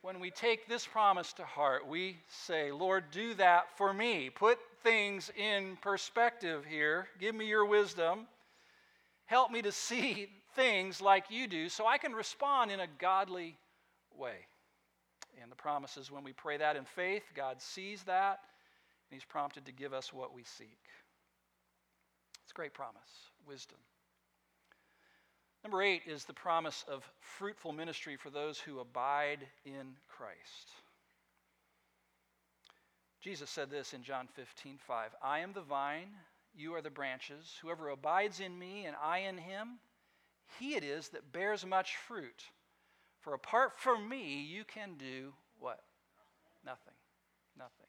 [0.00, 4.30] when we take this promise to heart, we say, Lord, do that for me.
[4.30, 7.08] Put things in perspective here.
[7.20, 8.26] Give me your wisdom.
[9.30, 13.56] Help me to see things like you do so I can respond in a godly
[14.18, 14.34] way.
[15.40, 18.40] And the promise is when we pray that in faith, God sees that,
[19.08, 20.80] and He's prompted to give us what we seek.
[22.42, 23.78] It's a great promise wisdom.
[25.62, 30.72] Number eight is the promise of fruitful ministry for those who abide in Christ.
[33.20, 35.10] Jesus said this in John 15, 5.
[35.22, 36.08] I am the vine,
[36.54, 37.56] you are the branches.
[37.62, 39.78] Whoever abides in me and I in him,
[40.58, 42.44] he it is that bears much fruit.
[43.20, 45.80] For apart from me, you can do what?
[46.64, 46.94] Nothing.
[47.56, 47.86] Nothing.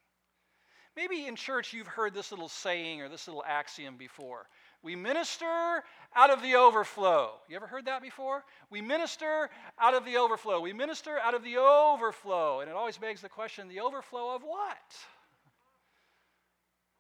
[0.96, 4.48] Maybe in church you've heard this little saying or this little axiom before.
[4.84, 5.84] We minister
[6.16, 7.34] out of the overflow.
[7.48, 8.44] You ever heard that before?
[8.70, 10.60] We minister out of the overflow.
[10.60, 12.60] We minister out of the overflow.
[12.60, 14.78] And it always begs the question the overflow of what?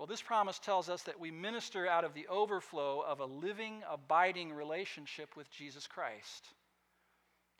[0.01, 3.83] Well, this promise tells us that we minister out of the overflow of a living,
[3.87, 6.43] abiding relationship with Jesus Christ.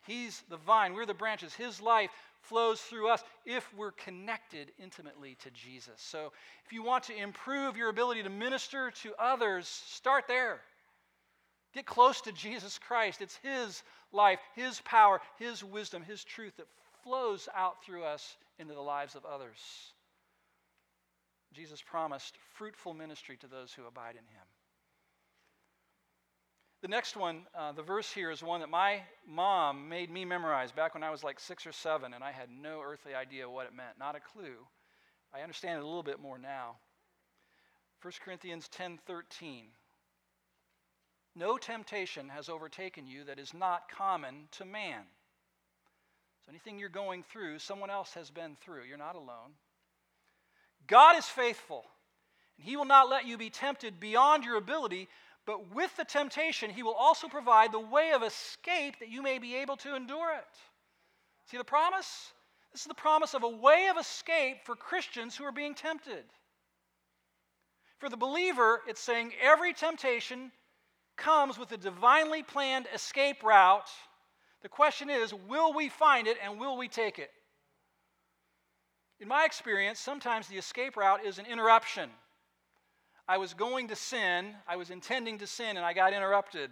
[0.08, 1.54] He's the vine, we're the branches.
[1.54, 5.94] His life flows through us if we're connected intimately to Jesus.
[5.98, 6.32] So,
[6.66, 10.58] if you want to improve your ability to minister to others, start there.
[11.72, 13.22] Get close to Jesus Christ.
[13.22, 16.66] It's His life, His power, His wisdom, His truth that
[17.04, 19.91] flows out through us into the lives of others.
[21.52, 24.46] Jesus promised fruitful ministry to those who abide in Him.
[26.82, 30.72] The next one, uh, the verse here is one that my mom made me memorize
[30.72, 33.66] back when I was like six or seven, and I had no earthly idea what
[33.66, 34.66] it meant, not a clue.
[35.32, 36.76] I understand it a little bit more now.
[38.02, 39.70] 1 Corinthians 10:13.
[41.36, 45.04] No temptation has overtaken you that is not common to man.
[46.44, 48.82] So anything you're going through, someone else has been through.
[48.82, 49.54] You're not alone.
[50.86, 51.84] God is faithful,
[52.56, 55.08] and he will not let you be tempted beyond your ability,
[55.46, 59.38] but with the temptation, he will also provide the way of escape that you may
[59.38, 60.46] be able to endure it.
[61.50, 62.32] See the promise?
[62.72, 66.24] This is the promise of a way of escape for Christians who are being tempted.
[67.98, 70.52] For the believer, it's saying every temptation
[71.16, 73.90] comes with a divinely planned escape route.
[74.62, 77.30] The question is, will we find it and will we take it?
[79.22, 82.10] In my experience, sometimes the escape route is an interruption.
[83.28, 86.70] I was going to sin, I was intending to sin, and I got interrupted.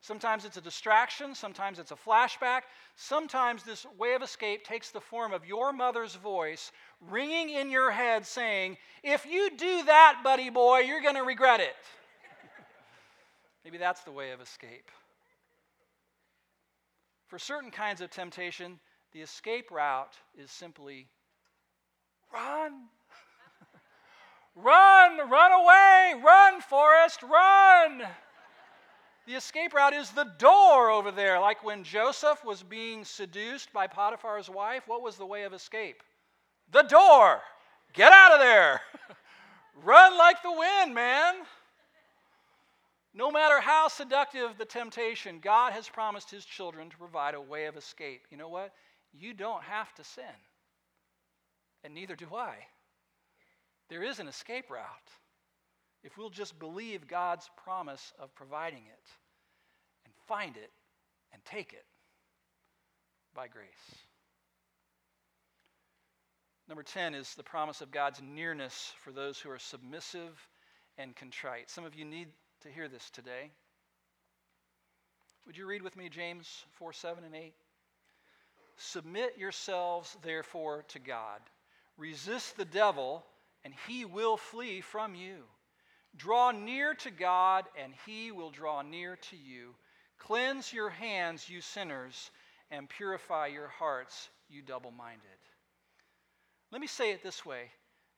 [0.00, 2.62] Sometimes it's a distraction, sometimes it's a flashback,
[2.96, 6.72] sometimes this way of escape takes the form of your mother's voice
[7.10, 11.60] ringing in your head saying, If you do that, buddy boy, you're going to regret
[11.60, 11.76] it.
[13.64, 14.90] Maybe that's the way of escape.
[17.26, 18.80] For certain kinds of temptation,
[19.12, 21.08] the escape route is simply
[22.32, 22.72] run.
[24.54, 28.02] Run, run away, run, Forrest, run.
[29.26, 31.40] The escape route is the door over there.
[31.40, 36.02] Like when Joseph was being seduced by Potiphar's wife, what was the way of escape?
[36.72, 37.40] The door.
[37.92, 38.80] Get out of there.
[39.84, 41.34] Run like the wind, man.
[43.14, 47.66] No matter how seductive the temptation, God has promised his children to provide a way
[47.66, 48.22] of escape.
[48.30, 48.72] You know what?
[49.12, 50.24] You don't have to sin,
[51.84, 52.56] and neither do I.
[53.88, 55.10] There is an escape route
[56.02, 59.08] if we'll just believe God's promise of providing it
[60.04, 60.70] and find it
[61.32, 61.84] and take it
[63.34, 63.68] by grace.
[66.68, 70.48] Number 10 is the promise of God's nearness for those who are submissive
[70.96, 71.70] and contrite.
[71.70, 72.28] Some of you need
[72.62, 73.50] to hear this today.
[75.46, 77.52] Would you read with me James 4 7 and 8?
[78.76, 81.40] Submit yourselves, therefore, to God.
[81.96, 83.24] Resist the devil,
[83.64, 85.44] and he will flee from you.
[86.16, 89.74] Draw near to God, and he will draw near to you.
[90.18, 92.30] Cleanse your hands, you sinners,
[92.70, 95.20] and purify your hearts, you double minded.
[96.70, 97.70] Let me say it this way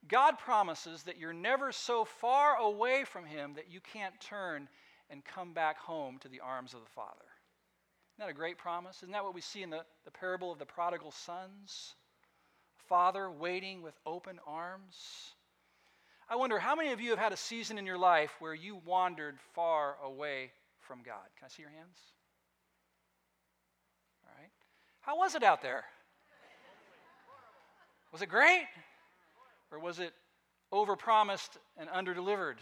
[0.08, 4.68] God promises that you're never so far away from Him that you can't turn
[5.10, 7.24] and come back home to the arms of the Father.
[8.14, 8.98] Isn't that a great promise?
[8.98, 11.94] Isn't that what we see in the, the parable of the prodigal sons?
[12.88, 15.34] Father waiting with open arms.
[16.28, 18.80] I wonder how many of you have had a season in your life where you
[18.84, 21.24] wandered far away from God?
[21.38, 21.98] Can I see your hands?
[24.24, 24.50] All right.
[25.00, 25.84] How was it out there?
[28.12, 28.66] Was it great?
[29.70, 30.12] Or was it
[30.72, 32.56] overpromised and underdelivered?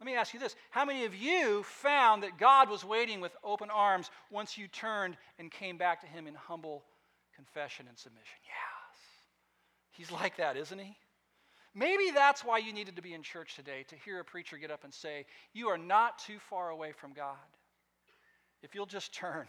[0.00, 3.32] Let me ask you this How many of you found that God was waiting with
[3.42, 6.84] open arms once you turned and came back to Him in humble
[7.38, 8.38] confession and submission?
[8.44, 8.98] Yes.
[9.92, 10.96] He's like that, isn't He?
[11.74, 14.72] Maybe that's why you needed to be in church today to hear a preacher get
[14.72, 17.36] up and say, You are not too far away from God.
[18.62, 19.46] If you'll just turn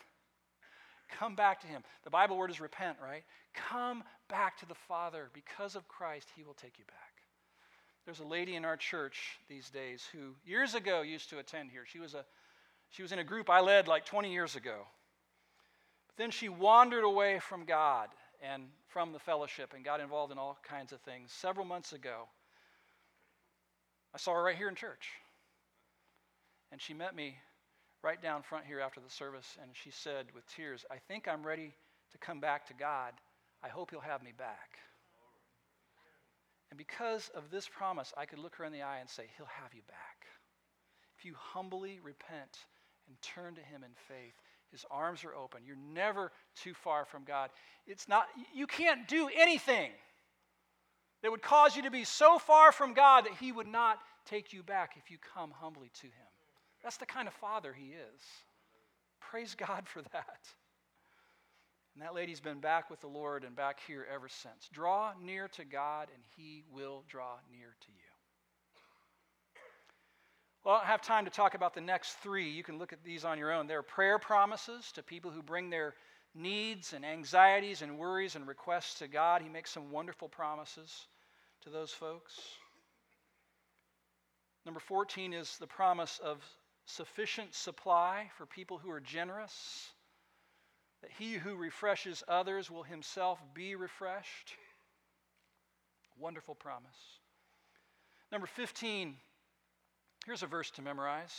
[1.20, 1.84] Come back to Him.
[2.04, 3.24] The Bible word is repent, right?
[3.54, 5.30] Come back to the Father.
[5.34, 6.96] Because of Christ, He will take you back.
[8.06, 11.84] There's a lady in our church these days who years ago used to attend here.
[11.86, 12.26] She was, a,
[12.90, 14.86] she was in a group I led like 20 years ago.
[16.20, 18.10] Then she wandered away from God
[18.44, 21.32] and from the fellowship and got involved in all kinds of things.
[21.32, 22.28] Several months ago,
[24.14, 25.08] I saw her right here in church.
[26.74, 27.38] And she met me
[28.04, 31.48] right down front here after the service, and she said with tears, I think I'm
[31.48, 31.74] ready
[32.12, 33.14] to come back to God.
[33.64, 34.78] I hope He'll have me back.
[36.70, 39.48] And because of this promise, I could look her in the eye and say, He'll
[39.62, 40.26] have you back.
[41.18, 42.58] If you humbly repent
[43.08, 44.36] and turn to Him in faith,
[44.72, 45.62] His arms are open.
[45.66, 47.50] You're never too far from God.
[47.88, 49.92] It's not, you can't do anything
[51.22, 54.54] that would cause you to be so far from God that He would not take
[54.54, 56.30] you back if you come humbly to Him.
[56.84, 58.22] That's the kind of father he is.
[59.20, 60.40] Praise God for that.
[61.94, 64.70] And that lady's been back with the Lord and back here ever since.
[64.72, 68.09] Draw near to God, and he will draw near to you.
[70.64, 72.50] Well, I don't have time to talk about the next three.
[72.50, 73.68] You can look at these on your own.
[73.68, 75.96] There are prayer promises to people who bring their
[76.36, 79.42] needs and anxieties and worries and requests to God.
[79.42, 81.08] He makes some wonderful promises
[81.62, 82.34] to those folks.
[84.66, 86.44] Number 14 is the promise of
[86.86, 89.90] sufficient supply for people who are generous,
[91.02, 94.54] that he who refreshes others will himself be refreshed.
[96.18, 96.98] Wonderful promise.
[98.32, 99.16] Number 15,
[100.26, 101.34] here's a verse to memorize.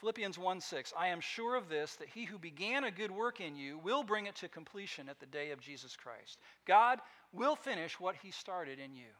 [0.00, 0.92] Philippians 1 6.
[0.98, 4.02] I am sure of this, that he who began a good work in you will
[4.02, 6.38] bring it to completion at the day of Jesus Christ.
[6.66, 7.00] God
[7.32, 9.10] will finish what he started in you.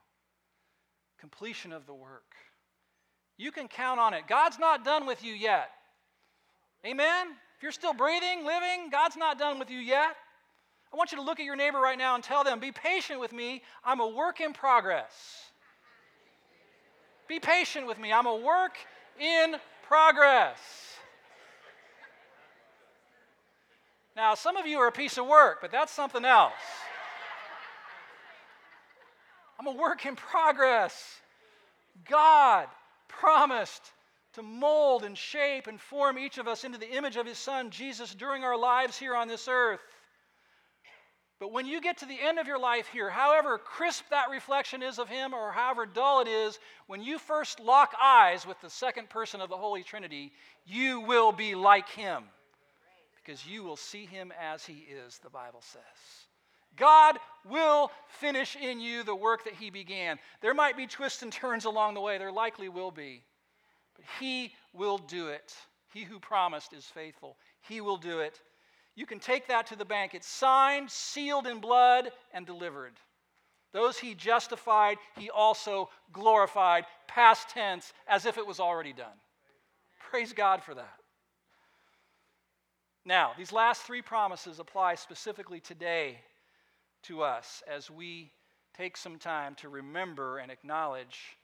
[1.19, 2.35] Completion of the work.
[3.37, 4.25] You can count on it.
[4.27, 5.71] God's not done with you yet.
[6.87, 7.27] Amen?
[7.57, 10.17] If you're still breathing, living, God's not done with you yet.
[10.93, 13.21] I want you to look at your neighbor right now and tell them, Be patient
[13.21, 13.63] with me.
[13.85, 15.13] I'm a work in progress.
[17.31, 18.13] Be patient with me.
[18.13, 18.77] I'm a work
[19.21, 19.55] in
[19.87, 20.59] progress.
[24.17, 26.53] Now, some of you are a piece of work, but that's something else.
[29.61, 31.21] I'm a work in progress.
[32.09, 32.67] God
[33.07, 33.93] promised
[34.33, 37.71] to mold and shape and form each of us into the image of his son,
[37.71, 39.90] Jesus, during our lives here on this earth.
[41.41, 44.83] But when you get to the end of your life here, however crisp that reflection
[44.83, 48.69] is of him or however dull it is, when you first lock eyes with the
[48.69, 50.33] second person of the Holy Trinity,
[50.67, 52.25] you will be like him
[53.17, 55.81] because you will see him as he is, the Bible says.
[56.77, 57.19] God
[57.49, 60.19] will finish in you the work that He began.
[60.41, 63.23] There might be twists and turns along the way, there likely will be,
[63.97, 65.55] but He will do it.
[65.93, 68.41] He who promised is faithful, He will do it.
[68.97, 70.15] You can take that to the bank.
[70.15, 72.95] It's signed, sealed in blood, and delivered.
[73.73, 79.07] Those he justified, he also glorified, past tense, as if it was already done.
[80.11, 80.95] Praise God for that.
[83.05, 86.19] Now, these last three promises apply specifically today
[87.05, 88.33] to us as we
[88.77, 91.37] take some time to remember and acknowledge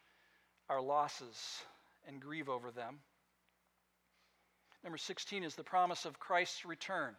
[0.68, 1.62] our losses
[2.07, 2.99] and grieve over them.
[4.82, 7.14] Number 16 is the promise of Christ's return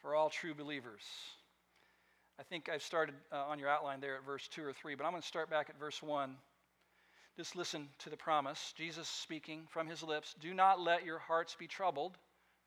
[0.00, 1.02] for all true believers.
[2.38, 5.04] I think I've started uh, on your outline there at verse 2 or 3, but
[5.04, 6.36] I'm going to start back at verse 1.
[7.36, 8.72] Just listen to the promise.
[8.76, 12.16] Jesus speaking from his lips Do not let your hearts be troubled.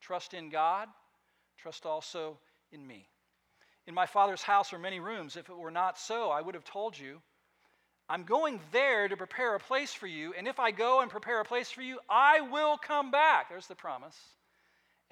[0.00, 0.88] Trust in God,
[1.58, 2.38] trust also
[2.70, 3.08] in me.
[3.86, 5.36] In my Father's house are many rooms.
[5.36, 7.20] If it were not so, I would have told you.
[8.08, 11.40] I'm going there to prepare a place for you, and if I go and prepare
[11.40, 13.48] a place for you, I will come back.
[13.48, 14.18] There's the promise.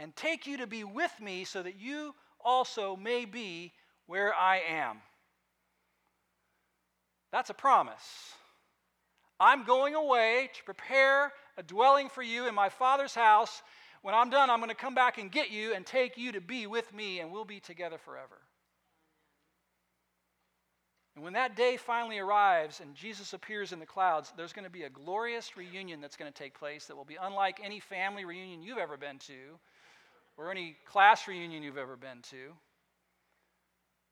[0.00, 3.74] And take you to be with me so that you also may be
[4.06, 4.96] where I am.
[7.30, 8.32] That's a promise.
[9.38, 13.62] I'm going away to prepare a dwelling for you in my Father's house.
[14.00, 16.40] When I'm done, I'm going to come back and get you and take you to
[16.40, 18.38] be with me, and we'll be together forever.
[21.14, 24.70] And when that day finally arrives and Jesus appears in the clouds, there's going to
[24.70, 28.24] be a glorious reunion that's going to take place that will be unlike any family
[28.24, 29.58] reunion you've ever been to
[30.36, 32.52] or any class reunion you've ever been to.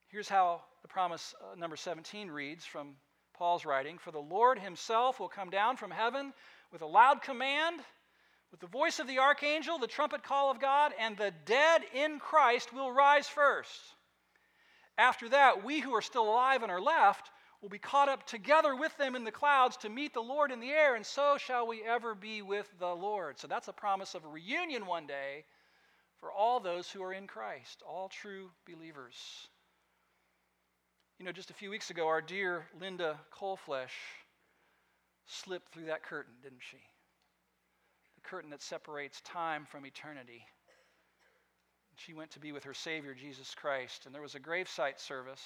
[0.09, 2.95] Here's how the promise uh, number 17 reads from
[3.35, 6.33] Paul's writing For the Lord himself will come down from heaven
[6.73, 7.81] with a loud command,
[8.51, 12.19] with the voice of the archangel, the trumpet call of God, and the dead in
[12.19, 13.81] Christ will rise first.
[14.97, 18.75] After that, we who are still alive and are left will be caught up together
[18.75, 21.67] with them in the clouds to meet the Lord in the air, and so shall
[21.67, 23.39] we ever be with the Lord.
[23.39, 25.45] So that's a promise of a reunion one day
[26.21, 29.17] for all those who are in Christ, all true believers.
[31.19, 33.97] You know, just a few weeks ago, our dear Linda Colflesh
[35.27, 36.79] slipped through that curtain, didn't she?
[38.17, 40.45] The curtain that separates time from eternity.
[41.97, 45.43] She went to be with her Savior, Jesus Christ, and there was a gravesite service.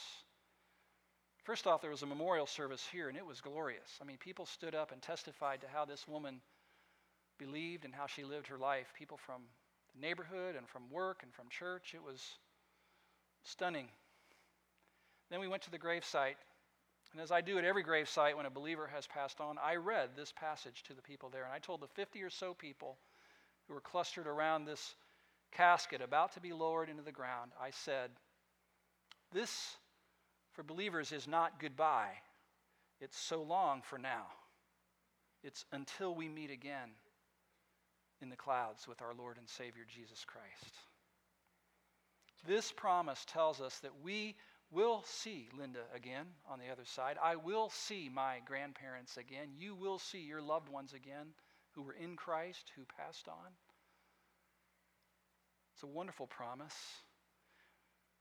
[1.45, 3.99] First off, there was a memorial service here, and it was glorious.
[4.01, 6.41] I mean, people stood up and testified to how this woman
[7.39, 8.93] believed and how she lived her life.
[8.97, 9.43] People from
[10.01, 11.95] neighborhood and from work and from church.
[11.95, 12.20] It was
[13.45, 13.88] stunning.
[15.30, 16.36] Then we went to the gravesite,
[17.12, 20.11] and as I do at every gravesite when a believer has passed on, I read
[20.16, 22.99] this passage to the people there, and I told the 50 or so people
[23.66, 24.95] who were clustered around this
[25.53, 28.11] casket about to be lowered into the ground, I said,
[29.32, 29.76] This
[30.53, 32.14] for believers is not goodbye,
[33.01, 34.26] it's so long for now.
[35.43, 36.90] It's until we meet again
[38.23, 40.75] in the clouds with our Lord and Savior Jesus Christ.
[42.47, 44.37] This promise tells us that we
[44.70, 47.16] will see Linda again on the other side.
[47.23, 49.49] I will see my grandparents again.
[49.57, 51.29] You will see your loved ones again
[51.73, 53.53] who were in Christ, who passed on.
[55.75, 56.75] It's a wonderful promise.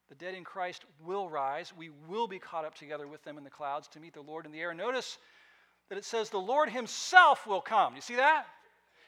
[0.10, 1.72] The dead in Christ will rise.
[1.76, 4.45] We will be caught up together with them in the clouds to meet the Lord
[4.45, 4.74] in the air.
[4.74, 5.18] Notice
[5.89, 7.95] that it says the Lord Himself will come.
[7.95, 8.45] You see that?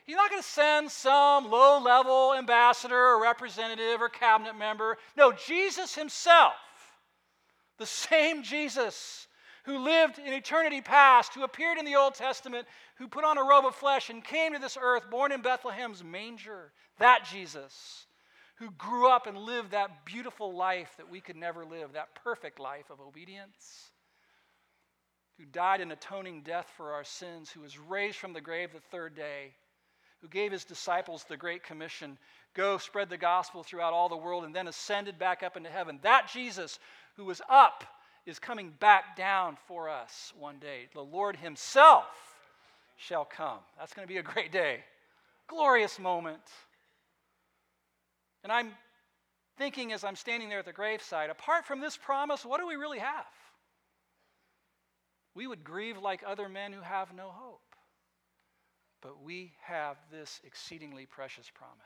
[0.06, 4.98] He's not going to send some low level ambassador or representative or cabinet member.
[5.16, 6.54] No, Jesus Himself,
[7.78, 9.28] the same Jesus
[9.66, 13.44] who lived in eternity past, who appeared in the Old Testament, who put on a
[13.44, 16.74] robe of flesh and came to this earth, born in Bethlehem's manger.
[17.00, 18.06] That Jesus
[18.56, 22.60] who grew up and lived that beautiful life that we could never live, that perfect
[22.60, 23.92] life of obedience,
[25.38, 28.80] who died an atoning death for our sins, who was raised from the grave the
[28.80, 29.54] third day,
[30.24, 32.18] who gave his disciples the Great Commission
[32.54, 36.00] go spread the gospel throughout all the world, and then ascended back up into heaven.
[36.02, 36.80] That Jesus
[37.18, 37.84] who was up
[38.26, 40.88] is coming back down for us one day.
[40.94, 42.06] The Lord Himself
[42.96, 43.58] shall come.
[43.78, 44.80] That's going to be a great day.
[45.48, 46.42] Glorious moment.
[48.44, 48.72] And I'm
[49.58, 52.76] thinking as I'm standing there at the graveside, apart from this promise, what do we
[52.76, 53.26] really have?
[55.36, 57.73] We would grieve like other men who have no hope.
[59.04, 61.78] But we have this exceedingly precious promise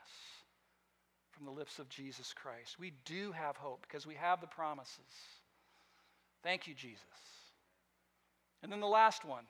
[1.32, 2.78] from the lips of Jesus Christ.
[2.78, 5.00] We do have hope because we have the promises.
[6.44, 7.02] Thank you, Jesus.
[8.62, 9.44] And then the last one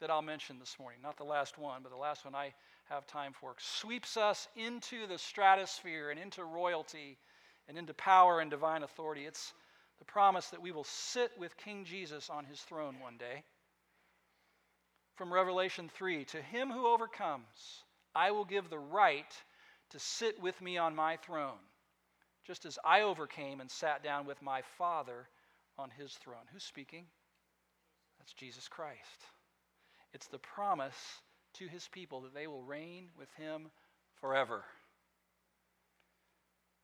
[0.00, 2.54] that I'll mention this morning, not the last one, but the last one I
[2.88, 7.18] have time for, sweeps us into the stratosphere and into royalty
[7.68, 9.26] and into power and divine authority.
[9.26, 9.52] It's
[9.98, 13.42] the promise that we will sit with King Jesus on his throne one day.
[15.16, 17.82] From Revelation 3 To him who overcomes,
[18.14, 19.32] I will give the right
[19.90, 21.58] to sit with me on my throne,
[22.46, 25.28] just as I overcame and sat down with my Father
[25.78, 26.46] on his throne.
[26.52, 27.04] Who's speaking?
[28.18, 29.24] That's Jesus Christ.
[30.12, 30.96] It's the promise
[31.54, 33.68] to his people that they will reign with him
[34.20, 34.64] forever.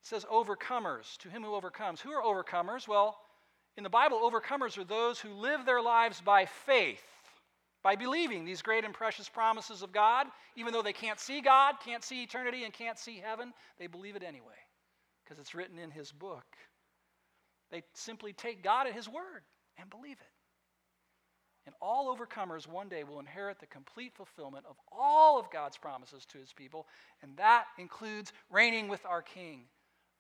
[0.01, 2.01] It says overcomers, to him who overcomes.
[2.01, 2.89] Who are overcomers?
[2.89, 3.19] Well,
[3.77, 7.03] in the Bible, overcomers are those who live their lives by faith,
[7.83, 10.27] by believing these great and precious promises of God.
[10.57, 14.17] Even though they can't see God, can't see eternity, and can't see heaven, they believe
[14.17, 14.55] it anyway
[15.25, 16.45] because it's written in his book.
[17.71, 19.43] They simply take God at his word
[19.79, 20.27] and believe it.
[21.65, 26.27] And all overcomers one day will inherit the complete fulfillment of all of God's promises
[26.27, 26.87] to his people,
[27.23, 29.65] and that includes reigning with our King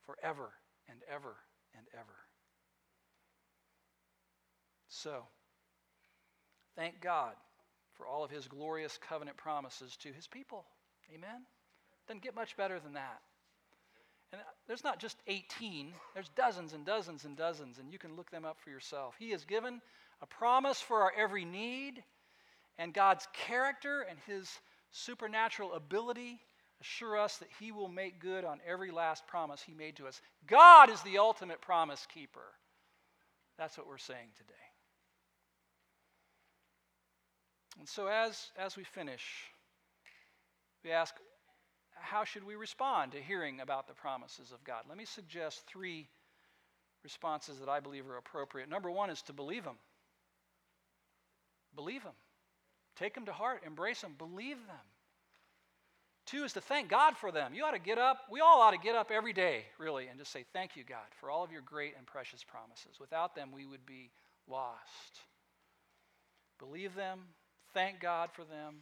[0.06, 0.52] forever
[0.88, 1.36] and ever
[1.76, 2.14] and ever.
[4.88, 5.24] So,
[6.76, 7.32] thank God
[8.02, 10.64] for all of his glorious covenant promises to his people.
[11.14, 11.42] Amen?
[12.08, 13.20] Doesn't get much better than that.
[14.32, 18.30] And there's not just 18, there's dozens and dozens and dozens, and you can look
[18.30, 19.14] them up for yourself.
[19.18, 19.80] He has given
[20.20, 22.02] a promise for our every need,
[22.78, 24.50] and God's character and his
[24.90, 26.40] supernatural ability
[26.80, 30.20] assure us that he will make good on every last promise he made to us.
[30.48, 32.52] God is the ultimate promise keeper.
[33.58, 34.54] That's what we're saying today.
[37.78, 39.22] And so as, as we finish,
[40.84, 41.14] we ask,
[41.94, 44.82] how should we respond to hearing about the promises of God?
[44.88, 46.08] Let me suggest three
[47.02, 48.68] responses that I believe are appropriate.
[48.68, 49.76] Number one is to believe them.
[51.74, 52.12] Believe them.
[52.96, 54.76] Take them to heart, embrace them, believe them.
[56.26, 57.52] Two is to thank God for them.
[57.54, 60.18] You ought to get up, we all ought to get up every day, really, and
[60.18, 63.00] just say, Thank you, God, for all of your great and precious promises.
[63.00, 64.10] Without them, we would be
[64.46, 65.20] lost.
[66.58, 67.20] Believe them,
[67.74, 68.76] thank God for them,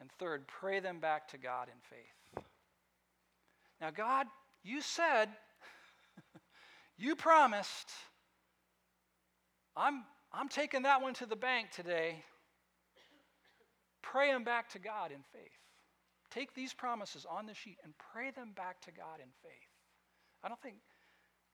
[0.00, 2.44] and third, pray them back to God in faith.
[3.80, 4.26] Now, God,
[4.62, 5.28] you said,
[6.98, 7.90] you promised,
[9.76, 12.22] I'm, I'm taking that one to the bank today.
[14.02, 15.50] Pray them back to God in faith.
[16.30, 19.52] Take these promises on the sheet and pray them back to God in faith.
[20.42, 20.76] I don't think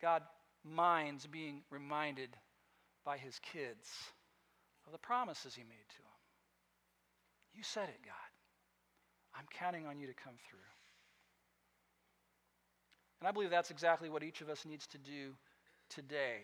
[0.01, 0.23] God
[0.65, 2.31] minds being reminded
[3.05, 3.89] by his kids
[4.87, 6.14] of the promises he made to them.
[7.55, 8.15] You said it, God.
[9.35, 10.59] I'm counting on you to come through.
[13.21, 15.33] And I believe that's exactly what each of us needs to do
[15.89, 16.43] today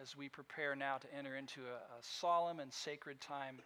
[0.00, 3.58] as we prepare now to enter into a, a solemn and sacred time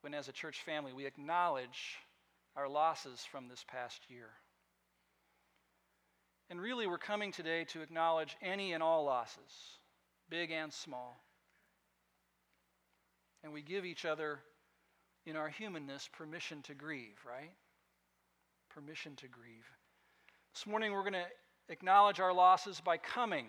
[0.00, 1.98] when, as a church family, we acknowledge
[2.56, 4.28] our losses from this past year.
[6.50, 9.78] And really, we're coming today to acknowledge any and all losses,
[10.28, 11.16] big and small.
[13.42, 14.40] And we give each other,
[15.26, 17.52] in our humanness, permission to grieve, right?
[18.68, 19.64] Permission to grieve.
[20.52, 21.26] This morning, we're going to
[21.68, 23.46] acknowledge our losses by coming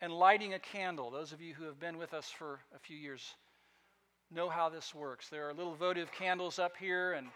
[0.00, 1.10] and lighting a candle.
[1.10, 3.34] Those of you who have been with us for a few years
[4.30, 5.28] know how this works.
[5.28, 7.28] There are little votive candles up here, and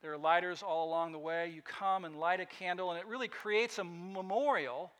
[0.00, 1.50] there are lighters all along the way.
[1.52, 4.92] You come and light a candle, and it really creates a memorial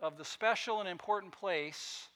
[0.00, 2.08] of the special and important place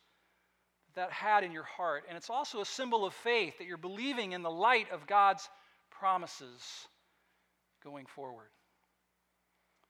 [0.97, 2.05] that had in your heart.
[2.09, 5.49] And it's also a symbol of faith that you're believing in the light of God's
[5.91, 6.61] promises
[7.85, 8.49] going forward.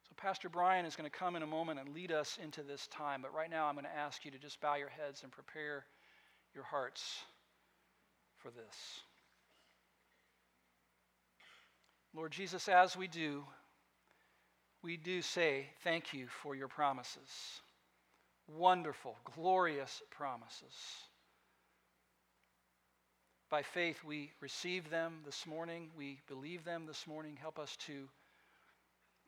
[0.07, 2.87] So, Pastor Brian is going to come in a moment and lead us into this
[2.87, 3.21] time.
[3.21, 5.85] But right now, I'm going to ask you to just bow your heads and prepare
[6.53, 7.03] your hearts
[8.37, 9.01] for this.
[12.13, 13.43] Lord Jesus, as we do,
[14.83, 17.61] we do say thank you for your promises.
[18.47, 20.73] Wonderful, glorious promises.
[23.49, 25.89] By faith, we receive them this morning.
[25.97, 27.37] We believe them this morning.
[27.39, 28.07] Help us to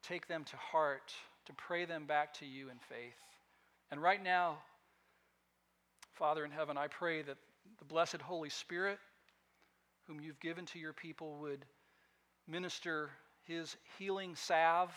[0.04, 1.14] take them to heart,
[1.46, 3.20] to pray them back to you in faith.
[3.92, 4.60] And right now,
[6.14, 7.38] Father in heaven, I pray that
[7.78, 9.00] the blessed Holy Spirit,
[10.08, 11.66] whom you've given to your people, would
[12.48, 13.10] minister
[13.44, 14.94] his healing salve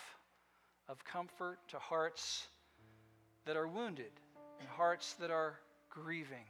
[0.89, 2.47] of comfort to hearts
[3.45, 4.11] that are wounded
[4.59, 6.45] and hearts that are grieving.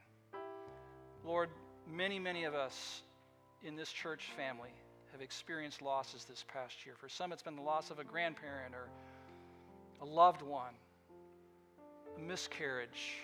[1.26, 1.50] Lord,
[1.92, 3.02] many, many of us
[3.64, 4.74] in this church family
[5.12, 6.96] have experienced losses this past year.
[6.98, 8.90] For some, it's been the loss of a grandparent or
[10.02, 10.74] a loved one,
[12.18, 13.18] a miscarriage,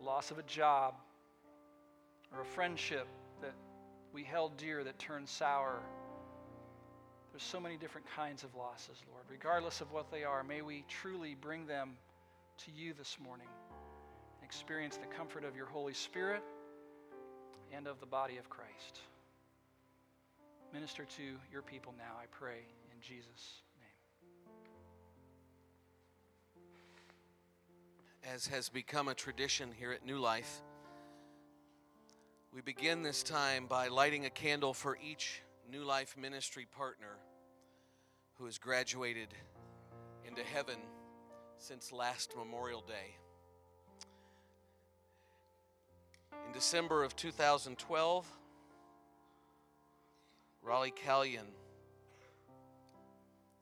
[0.00, 0.94] loss of a job,
[2.32, 3.06] or a friendship
[3.42, 3.54] that
[4.12, 5.80] we held dear that turned sour
[7.32, 9.24] there's so many different kinds of losses, Lord.
[9.30, 11.96] Regardless of what they are, may we truly bring them
[12.66, 13.46] to you this morning.
[14.42, 16.42] experience the comfort of your Holy Spirit
[17.72, 19.00] and of the body of Christ.
[20.74, 23.88] Minister to your people now, I pray, in Jesus' name.
[28.34, 30.60] As has become a tradition here at New Life,
[32.52, 35.40] we begin this time by lighting a candle for each
[35.70, 37.16] New Life ministry partner
[38.34, 39.28] who has graduated
[40.26, 40.76] into heaven
[41.60, 43.14] since last Memorial Day.
[46.46, 48.26] In December of 2012,
[50.62, 51.48] Raleigh Callion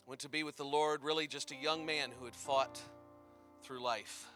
[0.06, 2.80] went to be with the Lord, really just a young man who had fought
[3.64, 4.26] through life.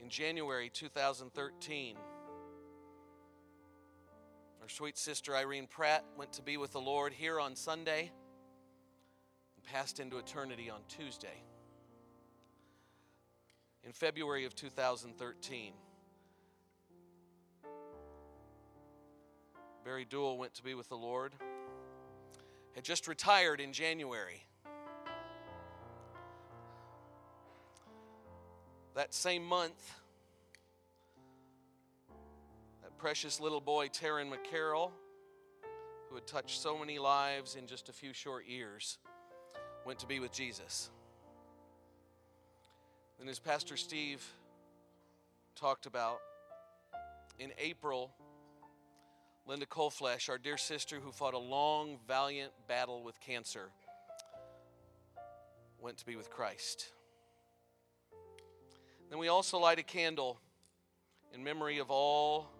[0.00, 1.96] In January 2013,
[4.62, 8.10] our sweet sister Irene Pratt went to be with the Lord here on Sunday
[9.56, 11.42] and passed into eternity on Tuesday.
[13.84, 15.72] In February of 2013,
[19.84, 21.32] Barry Duell went to be with the Lord,
[22.74, 24.44] had just retired in January.
[28.94, 29.94] That same month,
[32.82, 34.90] that precious little boy, Taryn McCarroll,
[36.08, 38.98] who had touched so many lives in just a few short years,
[39.86, 40.90] went to be with Jesus.
[43.20, 44.24] And as Pastor Steve
[45.56, 46.18] talked about,
[47.40, 48.12] in April,
[49.46, 53.70] Linda Colflesh, our dear sister who fought a long, valiant battle with cancer,
[55.80, 56.92] went to be with Christ.
[59.10, 60.40] Then we also light a candle
[61.32, 62.50] in memory of all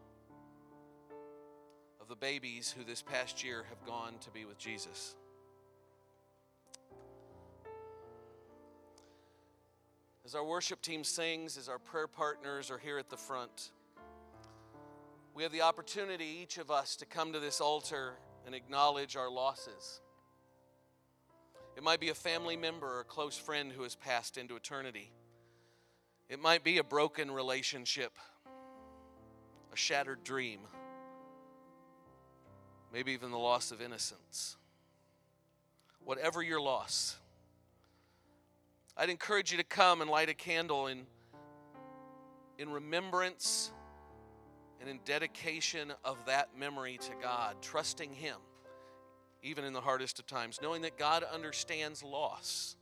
[2.01, 5.15] of the babies who this past year have gone to be with Jesus.
[10.29, 13.71] As our worship team sings, as our prayer partners are here at the front,
[15.33, 18.13] we have the opportunity, each of us, to come to this altar
[18.45, 20.03] and acknowledge our losses.
[21.79, 25.13] It might be a family member or a close friend who has passed into eternity.
[26.29, 28.13] It might be a broken relationship,
[29.73, 30.61] a shattered dream
[32.93, 34.57] maybe even the loss of innocence.
[36.05, 37.17] Whatever your loss,
[38.99, 41.07] I'd encourage you to come and light a candle in,
[42.59, 43.71] in remembrance
[44.81, 48.37] and in dedication of that memory to God, trusting Him,
[49.43, 52.77] even in the hardest of times, knowing that God understands loss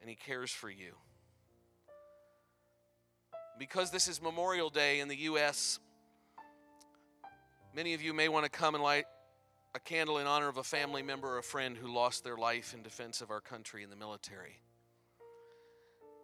[0.00, 0.94] and He cares for you.
[3.58, 5.80] Because this is Memorial Day in the U.S.,
[7.74, 9.06] Many of you may want to come and light
[9.74, 12.72] a candle in honor of a family member or a friend who lost their life
[12.72, 14.60] in defense of our country in the military.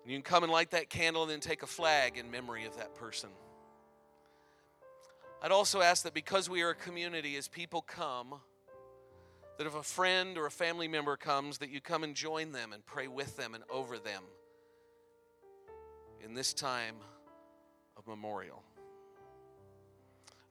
[0.07, 2.77] You can come and light that candle and then take a flag in memory of
[2.77, 3.31] that person.
[5.43, 8.35] I'd also ask that because we are a community, as people come,
[9.59, 12.73] that if a friend or a family member comes, that you come and join them
[12.73, 14.23] and pray with them and over them
[16.25, 16.97] in this time
[17.97, 18.63] of memorial.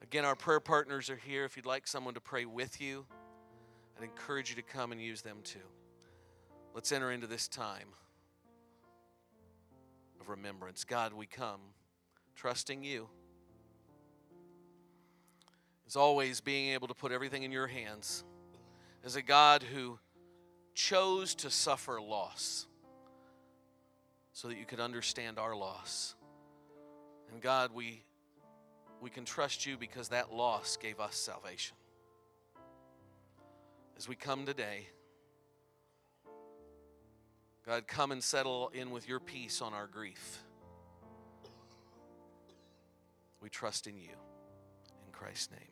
[0.02, 1.44] Again, our prayer partners are here.
[1.44, 3.06] If you'd like someone to pray with you,
[3.96, 5.58] I'd encourage you to come and use them too.
[6.74, 7.88] Let's enter into this time
[10.20, 10.84] of remembrance.
[10.84, 11.60] God, we come
[12.36, 13.08] trusting you.
[15.86, 18.24] As always, being able to put everything in your hands.
[19.04, 19.98] As a God who
[20.74, 22.66] chose to suffer loss
[24.32, 26.14] so that you could understand our loss.
[27.32, 28.04] And God, we
[29.00, 31.76] we can trust you because that loss gave us salvation.
[33.96, 34.88] As we come today,
[37.70, 40.42] God, come and settle in with your peace on our grief.
[43.40, 44.10] We trust in you.
[45.06, 45.69] In Christ's name.